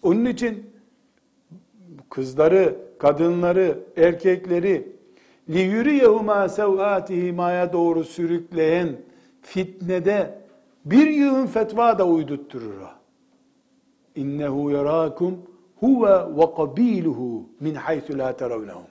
Onun 0.01 0.25
için 0.25 0.71
kızları, 2.09 2.77
kadınları, 2.99 3.79
erkekleri 3.97 4.95
li 5.49 5.61
yuriyehuma 5.61 6.49
sevatihimaya 6.49 7.73
doğru 7.73 8.03
sürükleyen 8.03 8.95
fitnede 9.41 10.41
bir 10.85 11.07
yığın 11.07 11.45
fetva 11.45 11.99
da 11.99 12.07
uydutturur 12.07 12.81
o. 12.81 12.89
İnnehu 14.15 14.71
yarakum 14.71 15.37
huve 15.75 16.37
ve 16.37 16.55
kabiluhu 16.55 17.49
min 17.59 17.75
haythu 17.75 18.17
la 18.17 18.37
teravnehum. 18.37 18.83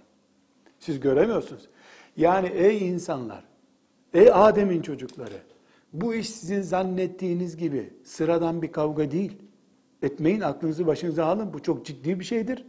Siz 0.79 1.01
göremiyorsunuz. 1.01 1.69
Yani 2.17 2.49
ey 2.49 2.89
insanlar, 2.89 3.45
ey 4.15 4.33
Adem'in 4.33 4.83
çocukları, 4.83 5.43
bu 5.93 6.15
iş 6.15 6.31
sizin 6.31 6.63
zannettiğiniz 6.63 7.57
gibi 7.57 7.91
sıradan 8.05 8.63
bir 8.63 8.73
kavga 8.73 9.11
değil. 9.11 9.33
Etmeyin, 10.03 10.41
aklınızı 10.41 10.87
başınıza 10.87 11.27
alın. 11.27 11.53
Bu 11.53 11.63
çok 11.63 11.87
ciddi 11.87 12.21
bir 12.21 12.25
şeydir. 12.25 12.67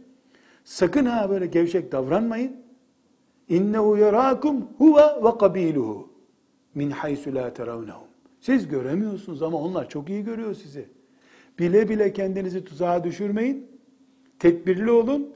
Sakın 0.64 1.06
ha 1.06 1.30
böyle 1.30 1.46
gevşek 1.46 1.92
davranmayın. 1.92 2.61
İnnehu 3.48 3.96
yarakum 3.96 4.68
huve 4.78 5.24
ve 5.24 5.38
kabiluhu 5.38 6.08
min 6.74 6.90
haysu 6.90 7.34
la 7.34 7.52
teravnehum. 7.52 8.08
Siz 8.40 8.68
göremiyorsunuz 8.68 9.42
ama 9.42 9.58
onlar 9.58 9.88
çok 9.88 10.10
iyi 10.10 10.24
görüyor 10.24 10.54
sizi. 10.54 10.88
Bile 11.58 11.88
bile 11.88 12.12
kendinizi 12.12 12.64
tuzağa 12.64 13.04
düşürmeyin. 13.04 13.66
Tedbirli 14.38 14.90
olun. 14.90 15.28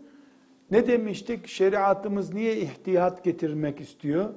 Ne 0.70 0.86
demiştik? 0.86 1.46
Şeriatımız 1.46 2.34
niye 2.34 2.56
ihtiyat 2.56 3.24
getirmek 3.24 3.80
istiyor? 3.80 4.30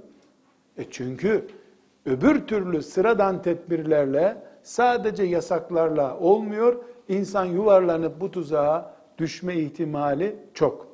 E 0.78 0.84
çünkü 0.90 1.48
öbür 2.06 2.48
türlü 2.48 2.82
sıradan 2.82 3.42
tedbirlerle 3.42 4.44
sadece 4.64 5.24
yasaklarla 5.24 6.20
olmuyor. 6.20 6.76
İnsan 7.08 7.46
yuvarlanıp 7.46 8.22
bu 8.22 8.32
tuzağa 8.32 8.94
düşme 9.18 9.56
ihtimali 9.56 10.36
çok. 10.54 10.89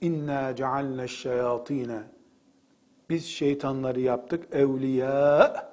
İnna 0.00 0.56
cealne 0.56 1.08
şeyatine 1.08 2.00
biz 3.10 3.26
şeytanları 3.26 4.00
yaptık 4.00 4.44
evliya 4.52 5.70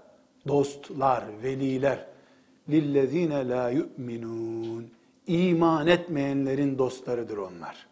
dostlar, 0.47 1.23
veliler 1.43 2.05
lillezine 2.69 3.49
la 3.49 3.69
yu'minun 3.69 4.87
iman 5.27 5.87
etmeyenlerin 5.87 6.77
dostlarıdır 6.77 7.37
onlar. 7.37 7.87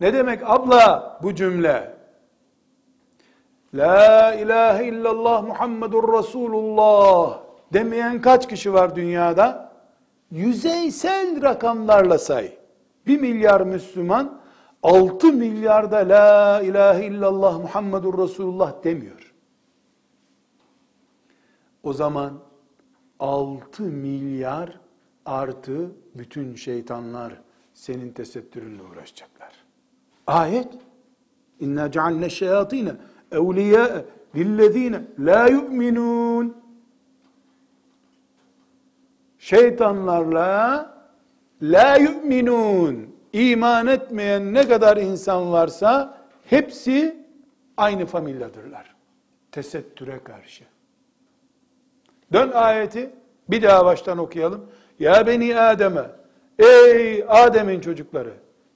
Ne 0.00 0.12
demek 0.12 0.50
abla 0.50 1.18
bu 1.22 1.34
cümle? 1.34 1.94
La 3.74 4.34
ilahe 4.34 4.86
illallah 4.86 5.42
Muhammedur 5.42 6.18
Resulullah 6.18 7.40
demeyen 7.72 8.20
kaç 8.20 8.48
kişi 8.48 8.72
var 8.72 8.96
dünyada? 8.96 9.72
Yüzeysel 10.30 11.42
rakamlarla 11.42 12.18
say. 12.18 12.52
Bir 13.06 13.20
milyar 13.20 13.60
Müslüman 13.60 14.37
6 14.82 15.32
milyarda 15.32 16.08
la 16.08 16.62
ilahe 16.62 17.06
illallah 17.06 17.58
Muhammedur 17.58 18.18
Resulullah 18.18 18.84
demiyor. 18.84 19.34
O 21.82 21.92
zaman 21.92 22.32
6 23.18 23.82
milyar 23.82 24.80
artı 25.26 25.90
bütün 26.14 26.54
şeytanlar 26.54 27.40
senin 27.74 28.12
tesettürünle 28.12 28.82
uğraşacaklar. 28.82 29.52
Ayet. 30.26 30.68
İnna 31.60 31.90
cealne 31.90 32.30
şeyatine 32.30 32.92
evliya 33.32 34.04
lillezine 34.36 35.02
la 35.18 35.46
yu'minun. 35.46 36.56
Şeytanlarla 39.38 40.94
la 41.62 41.96
yu'minun 41.96 43.17
iman 43.32 43.86
etmeyen 43.86 44.54
ne 44.54 44.68
kadar 44.68 44.96
insan 44.96 45.52
varsa 45.52 46.18
hepsi 46.44 47.16
aynı 47.76 48.06
familyadırlar. 48.06 48.94
Tesettüre 49.52 50.20
karşı. 50.24 50.64
Dön 52.32 52.50
ayeti 52.50 53.10
bir 53.50 53.62
daha 53.62 53.84
baştan 53.84 54.18
okuyalım. 54.18 54.70
Ya 54.98 55.26
beni 55.26 55.60
Adem'e 55.60 56.06
ey 56.58 57.24
Adem'in 57.28 57.80
çocukları 57.80 58.32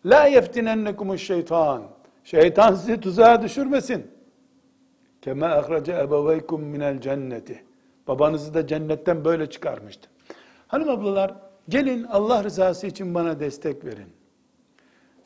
la 0.07 0.27
yeftinennekumuş 0.27 1.27
şeytan 1.27 1.83
şeytan 2.25 2.75
sizi 2.75 3.01
tuzağa 3.01 3.43
düşürmesin. 3.43 4.11
Kema 5.23 5.47
ahraca 5.47 6.03
ebeveykum 6.03 6.63
minel 6.63 7.01
cenneti. 7.01 7.65
Babanızı 8.09 8.55
da 8.55 8.67
cennetten 8.67 9.25
böyle 9.25 9.51
çıkarmıştı. 9.51 10.09
Hanım 10.69 10.89
ablalar 10.89 11.35
gelin 11.69 12.05
Allah 12.05 12.45
rızası 12.45 12.87
için 12.87 13.15
bana 13.15 13.41
destek 13.41 13.85
verin. 13.85 14.09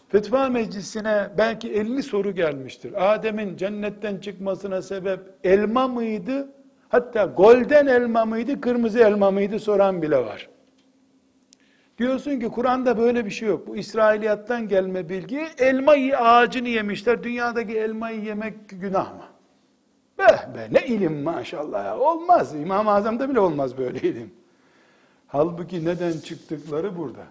Fetva 0.09 0.49
meclisine 0.49 1.31
belki 1.39 1.73
50 1.73 2.03
soru 2.03 2.35
gelmiştir. 2.35 3.15
Adem'in 3.15 3.57
cennetten 3.57 4.19
çıkmasına 4.19 4.83
sebep 4.83 5.21
elma 5.45 5.89
mıydı? 5.89 6.49
Hatta 6.89 7.25
golden 7.25 7.87
elma 7.87 8.25
mıydı, 8.25 8.61
kırmızı 8.61 8.99
elma 8.99 9.31
mıydı 9.31 9.59
soran 9.61 10.03
bile 10.03 10.19
var. 10.19 10.49
Diyorsun 11.99 12.41
ki 12.41 12.49
Kur'an'da 12.49 12.99
böyle 12.99 13.25
bir 13.25 13.31
şey 13.31 13.49
yok. 13.49 13.67
Bu 13.67 13.77
İsrailiyattan 13.77 14.69
gelme 14.69 15.09
bilgi. 15.09 15.47
Elmayı 15.59 16.19
ağacını 16.19 16.69
yemişler. 16.69 17.23
Dünyadaki 17.23 17.79
elmayı 17.79 18.25
yemek 18.25 18.55
günah 18.69 19.13
mı? 19.15 19.25
Be, 20.19 20.25
be 20.25 20.69
ne 20.71 20.87
ilim 20.87 21.23
maşallah 21.23 21.85
ya. 21.85 21.99
Olmaz. 21.99 22.55
İmam-ı 22.55 22.91
Azam'da 22.91 23.31
bile 23.31 23.41
olmaz 23.41 23.79
böyle 23.79 23.99
ilim. 23.99 24.35
Halbuki 25.27 25.85
neden 25.85 26.13
çıktıkları 26.13 26.99
burada. 26.99 27.25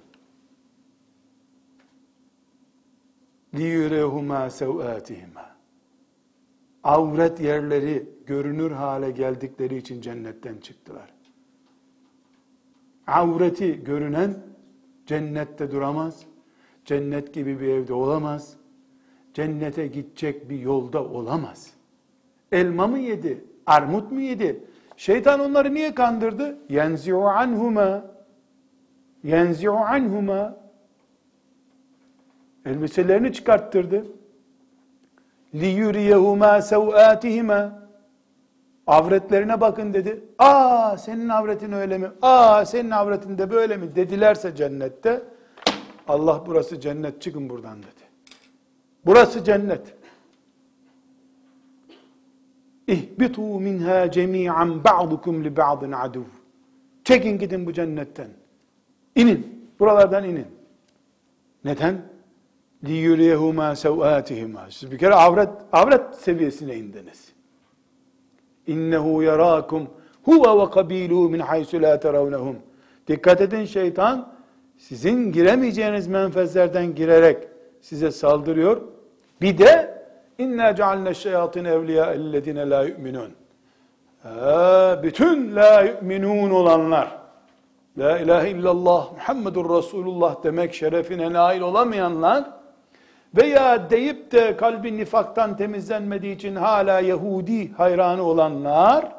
liyurehuma 3.58 4.50
sevâtihima. 4.50 5.56
Avret 6.84 7.40
yerleri 7.40 8.10
görünür 8.26 8.72
hale 8.72 9.12
geldikleri 9.12 9.78
için 9.78 10.02
cennetten 10.02 10.58
çıktılar. 10.58 11.14
Avreti 13.08 13.84
görünen 13.84 14.36
cennette 15.06 15.72
duramaz. 15.72 16.26
Cennet 16.86 17.34
gibi 17.34 17.60
bir 17.60 17.68
evde 17.68 17.94
olamaz. 17.94 18.58
Cennete 19.34 19.88
gidecek 19.88 20.50
bir 20.50 20.60
yolda 20.60 21.04
olamaz. 21.04 21.74
Elma 22.52 22.88
mı 22.88 23.00
yedi? 23.00 23.46
Armut 23.66 24.12
mu 24.12 24.22
yedi? 24.22 24.64
Şeytan 24.98 25.40
onları 25.40 25.74
niye 25.74 25.96
kandırdı? 25.96 26.58
Yenzi'u 26.70 27.22
anhuma. 27.22 28.06
Yenzi'u 29.24 29.74
anhuma 29.74 30.65
Elbiselerini 32.67 33.33
çıkarttırdı. 33.33 34.07
لِيُرِيَهُمَا 35.55 36.61
سَوْآتِهِمَا 36.61 37.81
Avretlerine 38.87 39.61
bakın 39.61 39.95
dedi. 39.95 40.25
Aa 40.39 40.97
senin 40.99 41.29
avretin 41.29 41.73
öyle 41.73 41.99
mi? 41.99 42.09
Aa 42.23 42.65
senin 42.65 42.91
avretin 42.91 43.39
de 43.39 43.51
böyle 43.51 43.77
mi? 43.77 43.97
Dedilerse 43.97 44.57
cennette 44.57 45.23
Allah 46.09 46.43
burası 46.47 46.81
cennet 46.81 47.23
çıkın 47.23 47.51
buradan 47.51 47.79
dedi. 47.79 48.05
Burası 49.07 49.45
cennet. 49.45 49.95
İhbitu 52.89 53.43
minha 53.43 54.11
cemi'an 54.11 54.85
ba'dukum 54.85 55.45
li 55.45 55.57
ba'din 55.57 55.93
aduv. 55.93 56.25
Çekin 57.05 57.39
gidin 57.39 57.67
bu 57.67 57.73
cennetten. 57.73 58.29
İnin. 59.17 59.71
Buralardan 59.81 60.25
inin. 60.25 60.47
Neden? 61.65 62.03
لِيُرِيهُمَا 62.85 63.75
سَوْآتِهِمَا 63.75 64.71
Siz 64.71 64.91
bir 64.91 64.99
kere 64.99 65.15
avret, 65.15 65.49
avret 65.73 66.15
seviyesine 66.15 66.75
indiniz. 66.77 67.33
İnnehu 68.67 69.23
yarakum 69.23 69.91
huve 70.23 70.63
ve 70.63 70.71
kabiluhu 70.71 71.31
min 71.31 71.39
haysu 71.41 71.83
la 71.83 72.01
teravnehum. 72.01 72.57
Dikkat 73.09 73.41
edin 73.41 73.65
şeytan 73.65 74.33
sizin 74.79 75.33
giremeyeceğiniz 75.33 76.07
menfezlerden 76.07 76.95
girerek 76.95 77.49
size 77.81 78.11
saldırıyor. 78.11 78.81
Bir 79.41 79.59
de 79.59 80.03
inna 80.39 80.75
cealne 80.75 81.15
şeyatin 81.15 81.65
evliya 81.65 82.13
ellezine 82.13 82.71
la 82.71 82.83
yu'minun. 82.85 83.31
Bütün 85.03 85.57
la 85.57 85.81
yu'minun 85.81 86.51
olanlar, 86.51 87.19
la 87.99 88.19
ilahe 88.19 88.51
illallah 88.51 89.13
Muhammedur 89.13 89.77
Resulullah 89.79 90.45
demek 90.45 90.75
şerefine 90.75 91.33
nail 91.33 91.61
olamayanlar 91.61 92.45
veya 93.38 93.90
deyip 93.90 94.32
de 94.32 94.58
kalbi 94.58 94.98
nifaktan 94.98 95.58
temizlenmediği 95.58 96.36
için 96.36 96.56
hala 96.56 97.00
Yahudi 97.00 97.72
hayranı 97.72 98.24
olanlar, 98.24 99.16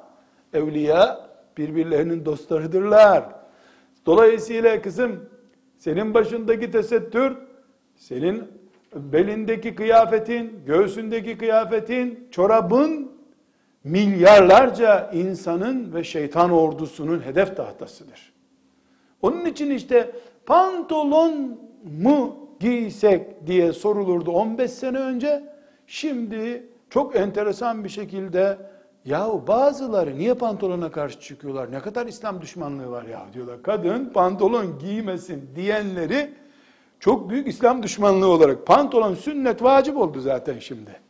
evliya 0.54 1.20
birbirlerinin 1.56 2.24
dostlarıdırlar. 2.24 3.24
Dolayısıyla 4.06 4.82
kızım 4.82 5.28
senin 5.78 6.14
başındaki 6.14 6.70
tesettür, 6.70 7.36
senin 7.96 8.44
belindeki 8.94 9.74
kıyafetin, 9.74 10.60
göğsündeki 10.66 11.38
kıyafetin, 11.38 12.28
çorabın 12.30 13.12
milyarlarca 13.84 15.10
insanın 15.10 15.94
ve 15.94 16.04
şeytan 16.04 16.50
ordusunun 16.50 17.20
hedef 17.20 17.56
tahtasıdır. 17.56 18.32
Onun 19.22 19.44
için 19.44 19.70
işte 19.70 20.12
pantolon 20.46 21.60
mu 22.00 22.45
giysek 22.60 23.46
diye 23.46 23.72
sorulurdu 23.72 24.30
15 24.30 24.70
sene 24.70 24.98
önce. 24.98 25.44
Şimdi 25.86 26.66
çok 26.90 27.16
enteresan 27.16 27.84
bir 27.84 27.88
şekilde 27.88 28.58
yahu 29.04 29.46
bazıları 29.46 30.18
niye 30.18 30.34
pantolona 30.34 30.90
karşı 30.90 31.20
çıkıyorlar? 31.20 31.72
Ne 31.72 31.80
kadar 31.80 32.06
İslam 32.06 32.40
düşmanlığı 32.40 32.90
var 32.90 33.04
ya 33.04 33.26
diyorlar. 33.32 33.62
Kadın 33.62 34.04
pantolon 34.04 34.78
giymesin 34.78 35.50
diyenleri 35.56 36.30
çok 37.00 37.30
büyük 37.30 37.48
İslam 37.48 37.82
düşmanlığı 37.82 38.28
olarak 38.28 38.66
pantolon 38.66 39.14
sünnet 39.14 39.62
vacip 39.62 39.96
oldu 39.96 40.20
zaten 40.20 40.58
şimdi. 40.58 41.00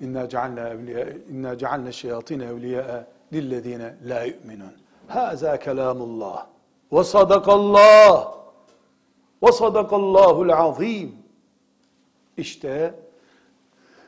İnna 0.00 0.28
cealna 0.28 0.68
evliya 0.68 1.06
inna 1.30 1.58
cealna 1.58 1.92
şeyatin 1.92 2.40
evliya 2.40 3.06
lillezine 3.32 3.94
la 4.08 4.22
yu'minun. 4.22 4.72
Haza 5.08 5.56
kelamullah 5.56 6.46
ve 6.92 7.04
sadakallah 7.04 8.39
ve 9.42 9.52
sadakallahul 9.52 10.48
azim. 10.48 11.12
İşte 12.36 12.94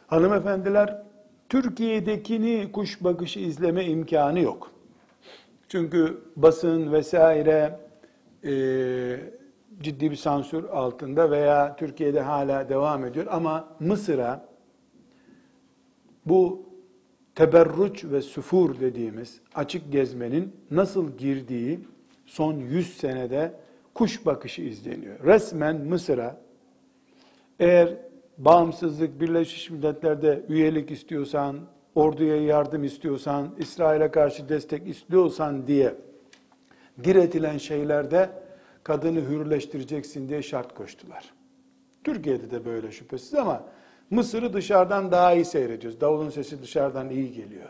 hanımefendiler 0.06 1.02
Türkiye'dekini 1.48 2.72
kuş 2.72 3.04
bakışı 3.04 3.40
izleme 3.40 3.84
imkanı 3.84 4.40
yok. 4.40 4.70
Çünkü 5.68 6.20
basın 6.36 6.92
vesaire 6.92 7.80
e, 8.44 8.52
ciddi 9.82 10.10
bir 10.10 10.16
sansür 10.16 10.64
altında 10.64 11.30
veya 11.30 11.76
Türkiye'de 11.76 12.20
hala 12.20 12.68
devam 12.68 13.04
ediyor. 13.04 13.26
Ama 13.30 13.68
Mısır'a 13.80 14.48
bu 16.26 16.66
teberruç 17.34 18.04
ve 18.04 18.22
süfur 18.22 18.80
dediğimiz 18.80 19.40
açık 19.54 19.92
gezmenin 19.92 20.56
nasıl 20.70 21.16
girdiği 21.18 21.80
son 22.26 22.54
100 22.54 22.96
senede 22.96 23.54
kuş 23.94 24.26
bakışı 24.26 24.62
izleniyor. 24.62 25.24
Resmen 25.24 25.76
Mısır'a 25.76 26.36
eğer 27.60 27.96
bağımsızlık 28.38 29.20
Birleşmiş 29.20 29.70
Milletler'de 29.70 30.44
üyelik 30.48 30.90
istiyorsan, 30.90 31.60
orduya 31.94 32.42
yardım 32.42 32.84
istiyorsan, 32.84 33.54
İsrail'e 33.58 34.10
karşı 34.10 34.48
destek 34.48 34.88
istiyorsan 34.88 35.66
diye 35.66 35.94
diretilen 37.04 37.58
şeylerde 37.58 38.30
kadını 38.84 39.20
hürleştireceksin 39.20 40.28
diye 40.28 40.42
şart 40.42 40.74
koştular. 40.74 41.32
Türkiye'de 42.04 42.50
de 42.50 42.64
böyle 42.64 42.92
şüphesiz 42.92 43.34
ama 43.34 43.64
Mısır'ı 44.10 44.52
dışarıdan 44.52 45.10
daha 45.10 45.34
iyi 45.34 45.44
seyrediyoruz. 45.44 46.00
Davulun 46.00 46.30
sesi 46.30 46.62
dışarıdan 46.62 47.10
iyi 47.10 47.32
geliyor. 47.32 47.68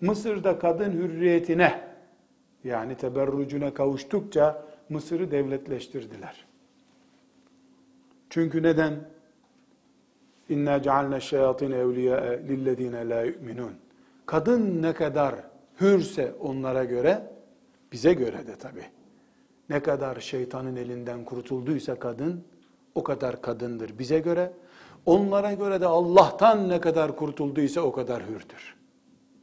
Mısır'da 0.00 0.58
kadın 0.58 0.92
hürriyetine 0.92 1.80
yani 2.64 2.96
teberrucuna 2.96 3.74
kavuştukça 3.74 4.62
Mısır'ı 4.88 5.30
devletleştirdiler. 5.30 6.46
Çünkü 8.30 8.62
neden? 8.62 8.94
İnna 10.48 10.82
cealne 10.82 11.20
şeyatin 11.20 11.72
evliya 11.72 12.16
lillezine 12.20 13.08
la 13.08 13.22
yu'minun. 13.22 13.72
Kadın 14.26 14.82
ne 14.82 14.92
kadar 14.92 15.34
hürse 15.80 16.34
onlara 16.40 16.84
göre, 16.84 17.22
bize 17.92 18.14
göre 18.14 18.46
de 18.46 18.56
tabi. 18.56 18.82
Ne 19.70 19.82
kadar 19.82 20.20
şeytanın 20.20 20.76
elinden 20.76 21.24
kurtulduysa 21.24 21.98
kadın, 21.98 22.44
o 22.94 23.02
kadar 23.02 23.42
kadındır 23.42 23.98
bize 23.98 24.18
göre. 24.18 24.52
Onlara 25.06 25.52
göre 25.52 25.80
de 25.80 25.86
Allah'tan 25.86 26.68
ne 26.68 26.80
kadar 26.80 27.16
kurtulduysa 27.16 27.80
o 27.80 27.92
kadar 27.92 28.22
hürdür. 28.22 28.76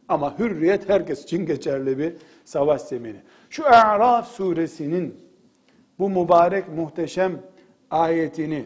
Ama 0.07 0.39
hürriyet 0.39 0.89
herkes 0.89 1.23
için 1.23 1.45
geçerli 1.45 1.97
bir 1.97 2.13
savaş 2.45 2.81
zemini. 2.81 3.21
Şu 3.49 3.65
A'raf 3.65 4.27
suresinin 4.27 5.22
bu 5.99 6.09
mübarek 6.09 6.69
muhteşem 6.69 7.41
ayetini 7.91 8.65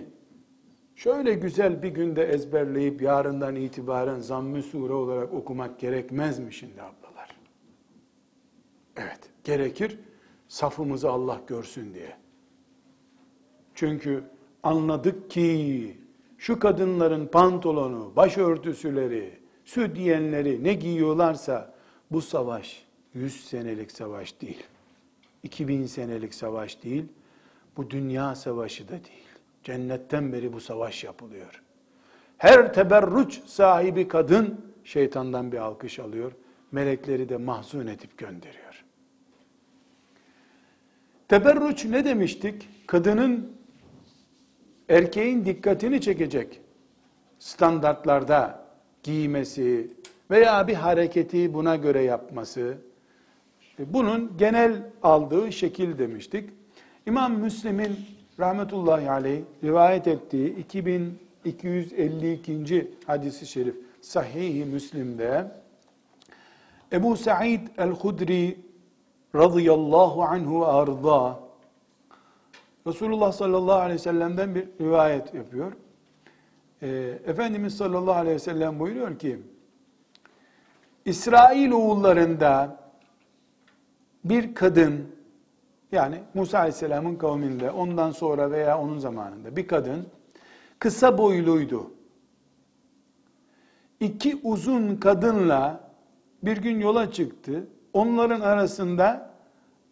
şöyle 0.96 1.34
güzel 1.34 1.84
bir 1.84 1.90
günde 1.90 2.24
ezberleyip 2.24 3.02
yarından 3.02 3.56
itibaren 3.56 4.20
zamm-ı 4.20 4.64
sure 4.64 4.94
olarak 4.94 5.34
okumak 5.34 5.80
gerekmez 5.80 6.40
mi 6.40 6.54
şimdi 6.54 6.82
ablalar? 6.82 7.38
Evet, 8.98 9.20
gerekir. 9.44 10.00
Safımızı 10.48 11.10
Allah 11.12 11.42
görsün 11.48 11.94
diye. 11.94 12.16
Çünkü 13.76 14.24
anladık 14.64 15.32
ki 15.32 15.98
şu 16.38 16.60
kadınların 16.60 17.28
pantolonu, 17.28 18.16
başörtüsüleri, 18.16 19.40
südyenleri 19.66 20.64
ne 20.64 20.74
giyiyorlarsa 20.74 21.74
bu 22.12 22.22
savaş 22.22 22.86
100 23.14 23.46
senelik 23.46 23.92
savaş 23.92 24.42
değil. 24.42 24.64
2000 25.44 25.86
senelik 25.86 26.34
savaş 26.34 26.84
değil. 26.84 27.06
Bu 27.78 27.90
dünya 27.90 28.36
savaşı 28.36 28.88
da 28.88 28.92
değil. 28.92 29.28
Cennetten 29.64 30.34
beri 30.34 30.54
bu 30.54 30.62
savaş 30.62 31.04
yapılıyor. 31.04 31.62
Her 32.38 32.74
teberruç 32.74 33.42
sahibi 33.46 34.08
kadın 34.08 34.62
şeytandan 34.84 35.52
bir 35.52 35.58
alkış 35.58 36.00
alıyor. 36.00 36.32
Melekleri 36.72 37.30
de 37.30 37.38
mahzun 37.38 37.88
edip 37.88 38.18
gönderiyor. 38.18 38.86
Teberruç 41.28 41.86
ne 41.86 42.06
demiştik? 42.06 42.70
Kadının 42.88 43.58
erkeğin 44.90 45.46
dikkatini 45.46 46.02
çekecek 46.02 46.62
standartlarda 47.40 48.68
giymesi 49.04 49.92
veya 50.32 50.68
bir 50.68 50.74
hareketi 50.74 51.54
buna 51.54 51.76
göre 51.76 52.04
yapması. 52.04 52.78
Bunun 53.80 54.38
genel 54.38 54.84
aldığı 55.04 55.52
şekil 55.52 55.98
demiştik. 55.98 56.50
İmam 57.08 57.34
Müslim'in 57.34 58.00
rahmetullahi 58.40 59.12
aleyh 59.12 59.42
rivayet 59.64 60.08
ettiği 60.08 60.56
2252. 60.56 62.92
hadisi 63.06 63.48
şerif 63.48 63.76
Sahih-i 64.02 64.66
Müslim'de 64.66 65.52
Ebu 66.94 67.18
Sa'id 67.18 67.68
el-Hudri 67.78 68.58
radıyallahu 69.36 70.24
anhu 70.24 70.66
arda 70.66 71.40
Resulullah 72.88 73.32
sallallahu 73.32 73.80
aleyhi 73.80 74.00
ve 74.00 74.04
sellem'den 74.04 74.56
bir 74.56 74.68
rivayet 74.82 75.34
yapıyor. 75.34 75.72
E, 76.82 76.88
Efendimiz 77.26 77.78
sallallahu 77.78 78.16
aleyhi 78.16 78.36
ve 78.36 78.40
sellem 78.40 78.80
buyuruyor 78.80 79.20
ki 79.20 79.40
İsrail 81.06 81.72
oğullarında 81.72 82.80
bir 84.24 84.56
kadın 84.56 85.17
yani 85.92 86.20
Musa 86.34 86.60
Aleyhisselam'ın 86.60 87.16
kavminde 87.16 87.72
ondan 87.72 88.12
sonra 88.12 88.52
veya 88.52 88.80
onun 88.80 89.00
zamanında 89.00 89.56
bir 89.56 89.68
kadın 89.68 90.08
kısa 90.80 91.18
boyluydu. 91.18 91.92
İki 94.00 94.40
uzun 94.44 94.96
kadınla 94.96 95.92
bir 96.44 96.58
gün 96.58 96.80
yola 96.80 97.12
çıktı. 97.12 97.68
Onların 97.94 98.42
arasında 98.42 99.34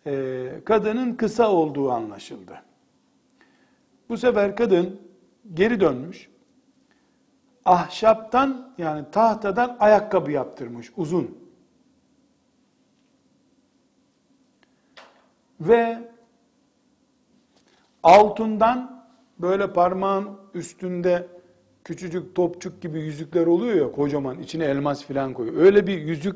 e, 0.05 0.47
kadının 0.65 1.13
kısa 1.13 1.51
olduğu 1.51 1.91
anlaşıldı. 1.91 2.62
Bu 4.10 4.17
sefer 4.17 4.55
kadın 4.55 5.01
geri 5.53 5.79
dönmüş. 5.79 6.29
Ahşaptan 7.65 8.73
yani 8.77 9.05
tahtadan 9.12 9.77
ayakkabı 9.79 10.31
yaptırmış 10.31 10.91
uzun. 10.97 11.44
Ve 15.61 15.97
altından 18.03 19.05
böyle 19.39 19.73
parmağın 19.73 20.29
üstünde 20.53 21.27
küçücük 21.83 22.35
topçuk 22.35 22.81
gibi 22.81 22.99
yüzükler 22.99 23.47
oluyor 23.47 23.75
ya 23.75 23.91
kocaman 23.91 24.39
içine 24.39 24.65
elmas 24.65 25.05
filan 25.05 25.33
koyuyor. 25.33 25.61
Öyle 25.61 25.87
bir 25.87 26.01
yüzük 26.01 26.35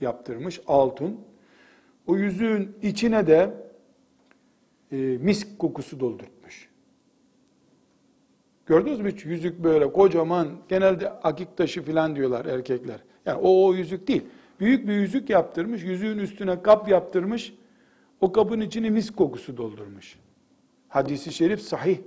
yaptırmış 0.00 0.60
altın. 0.66 1.20
O 2.06 2.16
yüzüğün 2.16 2.76
içine 2.82 3.26
de 3.26 3.54
e, 4.92 4.96
misk 4.96 5.58
kokusu 5.58 6.00
doldurtmuş. 6.00 6.68
Gördünüz 8.66 9.00
mü 9.00 9.12
hiç 9.12 9.24
yüzük 9.24 9.64
böyle 9.64 9.92
kocaman 9.92 10.48
genelde 10.68 11.10
akik 11.10 11.56
taşı 11.56 11.82
filan 11.82 12.16
diyorlar 12.16 12.46
erkekler. 12.46 13.00
Yani 13.26 13.38
o, 13.42 13.66
o 13.66 13.74
yüzük 13.74 14.08
değil. 14.08 14.22
Büyük 14.60 14.88
bir 14.88 14.92
yüzük 14.92 15.30
yaptırmış. 15.30 15.82
Yüzüğün 15.82 16.18
üstüne 16.18 16.62
kap 16.62 16.88
yaptırmış. 16.88 17.54
O 18.22 18.32
kabın 18.32 18.60
içini 18.60 18.90
misk 18.90 19.16
kokusu 19.16 19.56
doldurmuş. 19.56 20.18
Hadisi 20.88 21.32
şerif 21.32 21.62
sahih. 21.62 21.98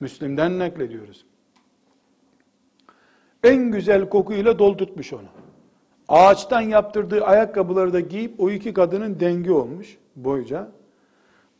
Müslim'den 0.00 0.58
naklediyoruz. 0.58 1.26
En 3.42 3.70
güzel 3.70 4.08
kokuyla 4.08 4.58
doldurtmuş 4.58 5.12
onu. 5.12 5.28
Ağaçtan 6.08 6.60
yaptırdığı 6.60 7.24
ayakkabıları 7.24 7.92
da 7.92 8.00
giyip 8.00 8.40
o 8.40 8.50
iki 8.50 8.74
kadının 8.74 9.20
dengi 9.20 9.52
olmuş 9.52 9.98
boyca. 10.16 10.68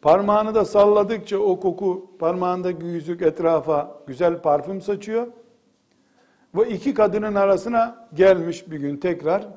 Parmağını 0.03 0.55
da 0.55 0.65
salladıkça 0.65 1.39
o 1.39 1.61
koku 1.61 2.11
parmağındaki 2.19 2.87
yüzük 2.87 3.23
etrafa 3.23 4.03
güzel 4.07 4.43
parfüm 4.43 4.81
saçıyor. 4.81 5.27
Ve 6.55 6.69
iki 6.69 6.95
kadının 6.95 7.35
arasına 7.35 8.09
gelmiş 8.15 8.71
bir 8.71 8.77
gün 8.77 8.97
tekrar. 8.97 9.49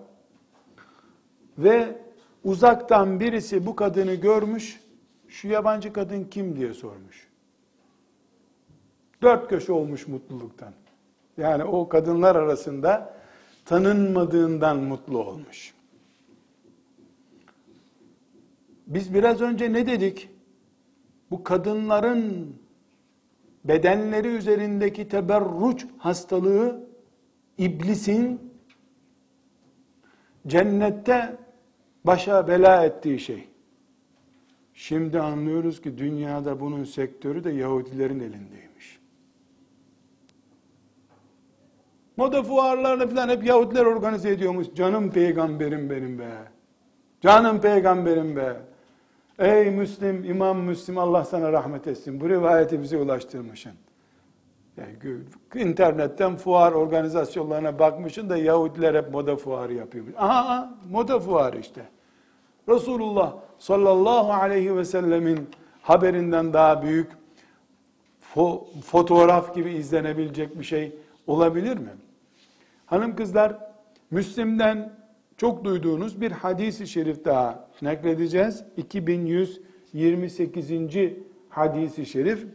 Ve 1.58 2.07
uzaktan 2.43 3.19
birisi 3.19 3.65
bu 3.65 3.76
kadını 3.76 4.13
görmüş. 4.13 4.82
Şu 5.28 5.47
yabancı 5.47 5.93
kadın 5.93 6.23
kim 6.23 6.56
diye 6.56 6.73
sormuş. 6.73 7.28
Dört 9.21 9.50
köşe 9.50 9.71
olmuş 9.71 10.08
mutluluktan. 10.08 10.73
Yani 11.38 11.63
o 11.63 11.89
kadınlar 11.89 12.36
arasında 12.36 13.13
tanınmadığından 13.65 14.78
mutlu 14.78 15.23
olmuş. 15.23 15.73
Biz 18.88 19.13
biraz 19.13 19.41
önce 19.41 19.73
ne 19.73 19.88
dedik? 19.88 20.30
Bu 21.32 21.43
kadınların 21.43 22.56
bedenleri 23.65 24.28
üzerindeki 24.28 25.08
teberruç 25.08 25.86
hastalığı 25.97 26.88
iblisin 27.58 28.54
cennette 30.47 31.38
başa 32.08 32.48
bela 32.48 32.86
ettiği 32.86 33.20
şey. 33.20 33.48
Şimdi 34.74 35.20
anlıyoruz 35.20 35.82
ki 35.82 35.98
dünyada 35.98 36.60
bunun 36.60 36.84
sektörü 36.84 37.43
de 37.43 37.52
Yahudilerin 37.52 38.20
elindeymiş. 38.20 39.00
Moda 42.17 42.43
fuarlarını 42.43 43.08
falan 43.10 43.30
hep 43.30 43.46
Yahudiler 43.46 43.86
organize 43.86 44.30
ediyormuş. 44.30 44.67
Canım 44.76 45.12
peygamberim 45.12 45.89
benim 45.89 46.20
be. 46.20 46.32
Canım 47.22 47.62
peygamberim 47.62 48.36
be. 48.36 48.62
Ey 49.39 49.70
Müslim, 49.70 50.24
İmam 50.24 50.60
Müslim 50.60 50.98
Allah 50.98 51.26
sana 51.26 51.52
rahmet 51.52 51.88
etsin. 51.88 52.22
Bu 52.22 52.30
rivayeti 52.30 52.82
bize 52.82 52.98
ulaştırmışsın. 52.98 53.74
Yani 54.78 54.93
internetten 55.56 56.36
fuar 56.36 56.72
organizasyonlarına 56.72 57.80
bakmışsın 57.80 58.30
da 58.30 58.38
Yahudiler 58.38 58.96
hep 58.96 59.12
moda 59.12 59.36
fuarı 59.36 59.74
yapıyormuş. 59.74 60.13
Aha 60.17 60.74
moda 60.89 61.20
fuarı 61.20 61.60
işte. 61.60 61.82
Resulullah 62.69 63.36
sallallahu 63.60 64.34
aleyhi 64.34 64.75
ve 64.75 64.86
sellemin 64.86 65.49
haberinden 65.82 66.53
daha 66.53 66.84
büyük 66.84 67.12
fo 68.19 68.67
fotoğraf 68.86 69.56
gibi 69.56 69.73
izlenebilecek 69.73 70.60
bir 70.60 70.63
şey 70.63 70.95
olabilir 71.27 71.77
mi? 71.77 71.89
Hanım 72.86 73.15
kızlar, 73.15 73.58
Müslim'den 74.12 74.97
çok 75.38 75.63
duyduğunuz 75.63 76.21
bir 76.21 76.32
hadisi 76.32 76.88
şerif 76.88 77.25
daha 77.25 77.67
nakledeceğiz. 77.82 78.63
2128. 78.77 80.71
hadisi 81.49 82.06
şerif. 82.06 82.47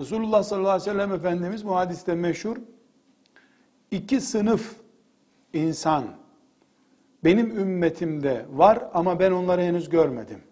Resulullah 0.00 0.42
sallallahu 0.42 0.70
aleyhi 0.70 0.90
ve 0.90 0.92
sellem 0.92 1.12
Efendimiz 1.12 1.66
bu 1.66 1.76
hadiste 1.76 2.14
meşhur 2.14 2.56
iki 3.90 4.20
sınıf 4.20 4.76
insan 5.52 6.04
benim 7.24 7.58
ümmetimde 7.58 8.46
var 8.50 8.78
ama 8.94 9.18
ben 9.18 9.32
onları 9.32 9.60
henüz 9.60 9.88
görmedim. 9.88 10.42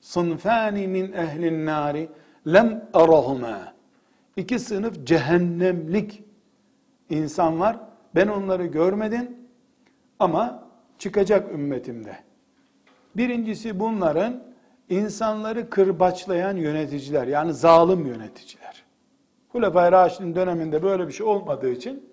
Sınfani 0.00 0.88
min 0.88 1.12
ehlin 1.12 1.66
nari 1.66 2.08
lem 2.46 2.88
arahuma. 2.94 3.74
İki 4.36 4.58
sınıf 4.58 5.06
cehennemlik 5.06 6.24
insan 7.10 7.60
var. 7.60 7.80
Ben 8.14 8.28
onları 8.28 8.66
görmedim 8.66 9.36
ama 10.18 10.68
çıkacak 10.98 11.52
ümmetimde. 11.52 12.16
Birincisi 13.16 13.80
bunların 13.80 14.42
insanları 14.88 15.70
kırbaçlayan 15.70 16.56
yöneticiler 16.56 17.26
yani 17.26 17.54
zalim 17.54 18.06
yöneticiler. 18.06 18.84
Hulefai 19.48 19.92
Raşid'in 19.92 20.34
döneminde 20.34 20.82
böyle 20.82 21.08
bir 21.08 21.12
şey 21.12 21.26
olmadığı 21.26 21.70
için 21.70 22.08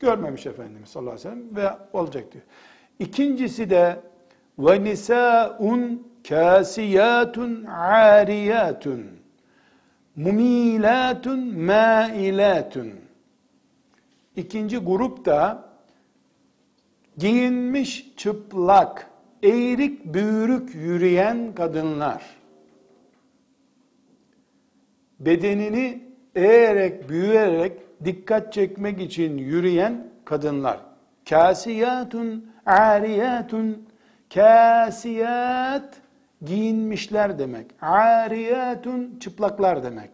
görmemiş 0.00 0.46
Efendimiz 0.46 0.88
sallallahu 0.88 1.14
aleyhi 1.14 1.28
ve 1.28 1.32
sellem 1.32 1.56
ve 1.56 1.70
olacak 1.92 2.32
diyor. 2.32 2.44
İkincisi 2.98 3.70
de 3.70 4.00
ve 4.58 4.84
nisaun 4.84 6.10
kasiyatun 6.28 7.64
ariyatun 7.64 9.06
mumilatun 10.16 11.60
mailatun 11.60 12.92
İkinci 14.36 14.78
grup 14.78 15.24
da 15.24 15.64
giyinmiş 17.18 18.12
çıplak, 18.16 19.10
eğrik 19.42 20.04
büğrük 20.04 20.74
yürüyen 20.74 21.54
kadınlar. 21.54 22.22
Bedenini 25.20 26.02
eğerek, 26.34 27.08
büyüyerek 27.08 27.72
dikkat 28.04 28.52
çekmek 28.52 29.00
için 29.00 29.38
yürüyen 29.38 30.06
kadınlar. 30.24 30.80
Kasiyatun, 31.28 32.50
ariyatun, 32.66 33.88
kasiyat 34.34 36.00
giyinmişler 36.44 37.38
demek. 37.38 37.66
Ariyatun 37.82 39.18
çıplaklar 39.20 39.82
demek. 39.84 40.10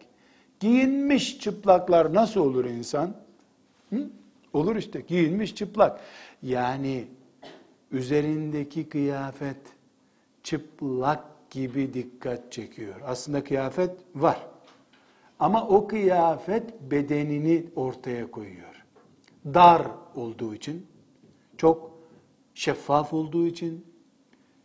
Giyinmiş 0.59 1.39
çıplaklar 1.39 2.13
nasıl 2.13 2.41
olur 2.41 2.65
insan? 2.65 3.13
Hı? 3.89 4.09
Olur 4.53 4.75
işte 4.75 5.01
giyinmiş 5.01 5.55
çıplak. 5.55 5.99
Yani 6.43 7.07
üzerindeki 7.91 8.89
kıyafet 8.89 9.57
çıplak 10.43 11.23
gibi 11.49 11.93
dikkat 11.93 12.51
çekiyor. 12.51 12.95
Aslında 13.05 13.43
kıyafet 13.43 13.91
var. 14.15 14.47
Ama 15.39 15.67
o 15.67 15.87
kıyafet 15.87 16.81
bedenini 16.81 17.65
ortaya 17.75 18.31
koyuyor. 18.31 18.85
Dar 19.45 19.81
olduğu 20.15 20.55
için, 20.55 20.87
çok 21.57 21.91
şeffaf 22.53 23.13
olduğu 23.13 23.47
için, 23.47 23.85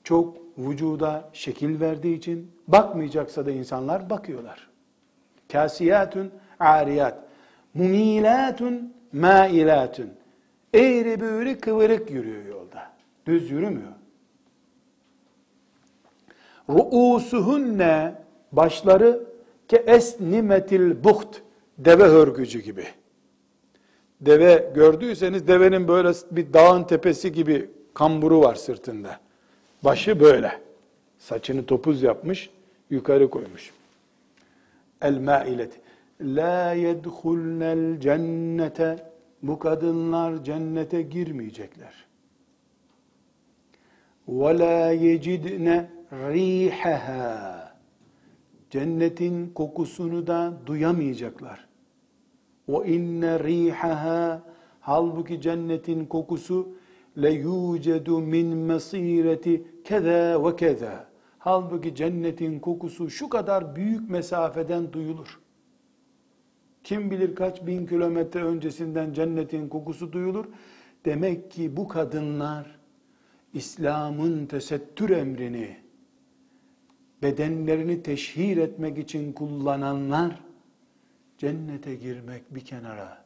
çok 0.04 0.36
vücuda 0.58 1.30
şekil 1.32 1.80
verdiği 1.80 2.16
için 2.16 2.50
bakmayacaksa 2.68 3.46
da 3.46 3.50
insanlar 3.50 4.10
bakıyorlar. 4.10 4.68
Kasiyatun 5.52 6.30
ariyat, 6.58 7.18
mumilatun 7.74 8.94
mailatun. 9.12 10.10
Eğri 10.74 11.20
büğrü 11.20 11.60
kıvırık 11.60 12.10
yürüyor 12.10 12.44
yolda. 12.44 12.92
Düz 13.26 13.50
yürümüyor. 13.50 13.92
Ruusuhunne 16.68 18.14
başları 18.52 19.31
ke 19.72 19.76
esnimetil 19.76 21.04
buht 21.04 21.42
deve 21.78 22.04
hörgücü 22.04 22.60
gibi. 22.60 22.84
Deve 24.20 24.72
gördüyseniz 24.74 25.48
devenin 25.48 25.88
böyle 25.88 26.12
bir 26.30 26.52
dağın 26.52 26.84
tepesi 26.84 27.32
gibi 27.32 27.70
kamburu 27.94 28.40
var 28.40 28.54
sırtında. 28.54 29.20
Başı 29.84 30.20
böyle. 30.20 30.60
Saçını 31.18 31.66
topuz 31.66 32.02
yapmış, 32.02 32.50
yukarı 32.90 33.30
koymuş. 33.30 33.70
El-Maileti. 35.02 35.80
La 36.20 36.72
yedhulnel 36.72 38.00
cennete. 38.00 39.12
Bu 39.42 39.58
kadınlar 39.58 40.44
cennete 40.44 41.02
girmeyecekler. 41.02 41.94
Ve 44.28 44.58
la 44.58 44.90
yecidne 44.90 45.90
rihaha. 46.12 47.61
Cennetin 48.72 49.46
kokusunu 49.54 50.26
da 50.26 50.52
duyamayacaklar. 50.66 51.68
Ve 52.68 52.92
inne 52.92 53.38
rihaha 53.38 54.42
halbuki 54.80 55.40
cennetin 55.40 56.06
kokusu 56.06 56.68
le 57.22 57.30
yucedu 57.30 58.20
min 58.20 58.56
mesireti 58.56 59.64
keza 59.84 60.44
ve 60.44 60.56
keza. 60.56 61.06
Halbuki 61.38 61.94
cennetin 61.94 62.60
kokusu 62.60 63.10
şu 63.10 63.28
kadar 63.28 63.76
büyük 63.76 64.10
mesafeden 64.10 64.92
duyulur. 64.92 65.40
Kim 66.84 67.10
bilir 67.10 67.34
kaç 67.34 67.66
bin 67.66 67.86
kilometre 67.86 68.44
öncesinden 68.44 69.12
cennetin 69.12 69.68
kokusu 69.68 70.12
duyulur. 70.12 70.44
Demek 71.04 71.50
ki 71.50 71.76
bu 71.76 71.88
kadınlar 71.88 72.78
İslam'ın 73.54 74.46
tesettür 74.46 75.10
emrini 75.10 75.81
bedenlerini 77.22 78.02
teşhir 78.02 78.56
etmek 78.56 78.98
için 78.98 79.32
kullananlar 79.32 80.32
cennete 81.38 81.94
girmek 81.94 82.54
bir 82.54 82.64
kenara 82.64 83.22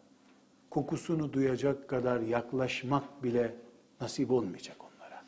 kokusunu 0.70 1.32
duyacak 1.32 1.88
kadar 1.88 2.20
yaklaşmak 2.20 3.22
bile 3.22 3.54
nasip 4.00 4.30
olmayacak 4.30 4.76
onlara. 4.80 5.22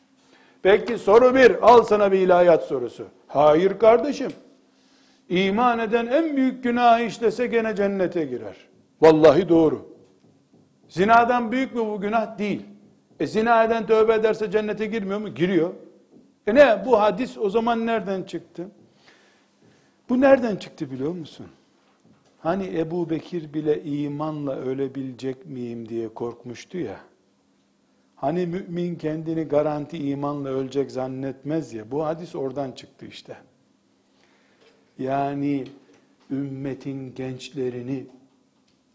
Peki 0.63 0.99
soru 0.99 1.35
bir, 1.35 1.69
al 1.69 1.83
sana 1.83 2.13
bir 2.13 2.19
ilahiyat 2.19 2.65
sorusu. 2.65 3.07
Hayır 3.27 3.79
kardeşim. 3.79 4.33
İman 5.29 5.79
eden 5.79 6.07
en 6.07 6.37
büyük 6.37 6.65
günah 6.65 7.01
işlese 7.01 7.47
gene 7.47 7.77
cennete 7.77 8.25
girer. 8.25 8.57
Vallahi 9.01 9.49
doğru. 9.49 9.89
Zinadan 10.89 11.53
büyük 11.53 11.75
mü 11.75 11.81
bu 11.81 12.01
günah? 12.01 12.39
Değil. 12.39 12.63
E 13.21 13.27
zina 13.27 13.65
eden 13.65 13.87
tövbe 13.87 14.15
ederse 14.15 14.51
cennete 14.51 14.87
girmiyor 14.87 15.19
mu? 15.19 15.35
Giriyor. 15.35 15.71
E 16.49 16.55
ne 16.55 16.85
bu 16.87 17.01
hadis 17.01 17.39
o 17.39 17.51
zaman 17.51 17.87
nereden 17.87 18.23
çıktı? 18.23 18.69
Bu 20.09 20.21
nereden 20.21 20.57
çıktı 20.57 20.91
biliyor 20.91 21.13
musun? 21.13 21.47
Hani 22.39 22.79
Ebu 22.79 23.11
Bekir 23.11 23.55
bile 23.55 23.85
imanla 23.85 24.57
ölebilecek 24.57 25.47
miyim 25.47 25.89
diye 25.89 26.09
korkmuştu 26.15 26.79
ya. 26.79 27.01
Hani 28.17 28.47
mümin 28.47 28.97
kendini 28.97 29.43
garanti 29.43 29.99
imanla 29.99 30.49
ölecek 30.49 30.91
zannetmez 30.91 31.73
ya. 31.73 31.91
Bu 31.91 32.05
hadis 32.05 32.35
oradan 32.35 32.73
çıktı 32.73 33.07
işte. 33.07 33.37
Yani 34.99 35.65
ümmetin 36.31 37.15
gençlerini 37.15 38.07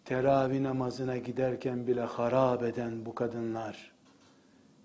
teravih 0.05 0.59
namazına 0.59 1.17
giderken 1.17 1.87
bile 1.87 2.01
harap 2.01 2.63
eden 2.63 3.05
bu 3.05 3.15
kadınlar 3.15 3.92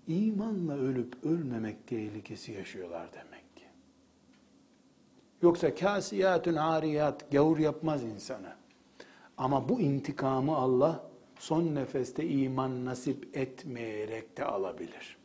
imanla 0.09 0.77
ölüp 0.77 1.25
ölmemek 1.25 1.87
tehlikesi 1.87 2.51
yaşıyorlar 2.51 3.09
demek 3.13 3.55
ki. 3.55 3.63
Yoksa 5.41 5.75
kasiyatun 5.75 6.55
ariyat 6.55 7.31
gavur 7.31 7.57
yapmaz 7.57 8.03
insana. 8.03 8.55
Ama 9.37 9.69
bu 9.69 9.81
intikamı 9.81 10.55
Allah 10.55 11.09
son 11.39 11.75
nefeste 11.75 12.27
iman 12.27 12.85
nasip 12.85 13.37
etmeyerek 13.37 14.37
de 14.37 14.45
alabilir. 14.45 15.17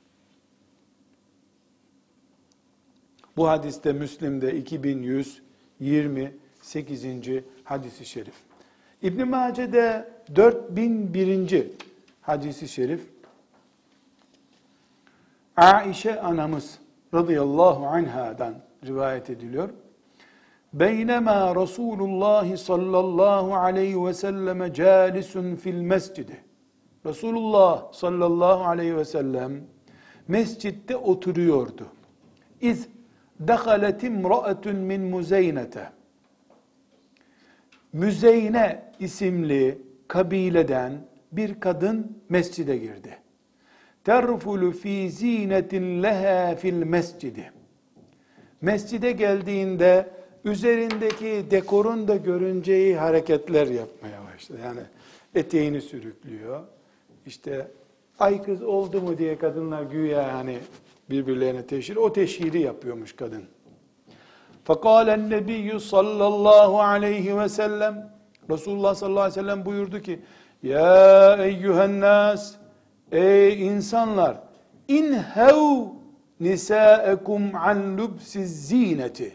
Bu 3.37 3.49
hadiste 3.49 3.93
Müslim'de 3.93 4.57
2128. 4.57 7.05
hadisi 7.64 8.07
şerif. 8.07 8.35
İbn 9.03 9.28
Mace'de 9.28 10.09
4001. 10.37 11.66
hadisi 12.22 12.68
şerif. 12.68 13.13
Aişe 15.57 16.21
anamız 16.21 16.80
radıyallahu 17.13 17.88
anhadan 17.88 18.53
rivayet 18.86 19.30
ediliyor. 19.30 19.69
Beynema 20.73 21.55
Resulullah 21.55 22.57
sallallahu 22.57 23.55
aleyhi 23.55 24.05
ve 24.05 24.13
selleme 24.13 24.73
calisun 24.73 25.55
fil 25.55 25.82
mescidi. 25.82 26.38
Resulullah 27.05 27.93
sallallahu 27.93 28.63
aleyhi 28.65 28.97
ve 28.97 29.05
sellem 29.05 29.61
mescitte 30.27 30.97
oturuyordu. 30.97 31.88
İz 32.61 32.88
دَخَلَتْ 33.45 33.99
اِمْرَأَةٌ 33.99 34.73
min 34.73 35.01
Muzeynete. 35.01 35.89
Müzeyne 37.93 38.91
isimli 38.99 39.82
kabileden 40.07 40.93
bir 41.32 41.59
kadın 41.59 42.17
mescide 42.30 42.77
girdi. 42.77 43.17
Terfulu 44.05 44.72
fi 44.72 45.11
zinetin 45.11 46.02
leha 46.02 46.57
fil 46.57 46.74
mescidi. 46.74 47.52
Mescide 48.61 49.12
geldiğinde 49.12 50.11
üzerindeki 50.44 51.44
dekorun 51.50 52.09
da 52.09 52.16
görünceği 52.16 52.96
hareketler 52.96 53.66
yapmaya 53.66 54.24
başladı. 54.34 54.59
Yani 54.64 54.80
eteğini 55.34 55.80
sürüklüyor. 55.80 56.61
İşte 57.26 57.68
ay 58.18 58.42
kız 58.42 58.62
oldu 58.62 59.00
mu 59.00 59.18
diye 59.18 59.38
kadınlar 59.38 59.82
güya 59.82 60.34
hani 60.34 60.59
birbirlerine 61.11 61.66
teşhir. 61.66 61.96
O 61.96 62.12
teşhiri 62.12 62.61
yapıyormuş 62.61 63.16
kadın. 63.16 63.44
Fekalen 64.64 65.30
nebiyyü 65.30 65.80
sallallahu 65.80 66.80
aleyhi 66.80 67.38
ve 67.38 67.48
sellem 67.48 68.14
Resulullah 68.50 68.94
sallallahu 68.94 69.20
aleyhi 69.20 69.38
ve 69.38 69.40
sellem 69.40 69.64
buyurdu 69.64 70.00
ki 70.00 70.20
Ya 70.62 71.36
eyyühen 71.44 72.00
nas 72.00 72.55
Ey 73.14 73.66
insanlar 73.66 74.42
inhev 74.88 75.86
nisâekum 76.40 77.54
an 77.54 77.98
lubsiz 77.98 78.68
zineti. 78.68 79.32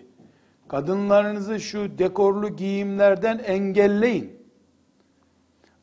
Kadınlarınızı 0.67 1.59
şu 1.59 1.97
dekorlu 1.97 2.55
giyimlerden 2.55 3.37
engelleyin. 3.37 4.33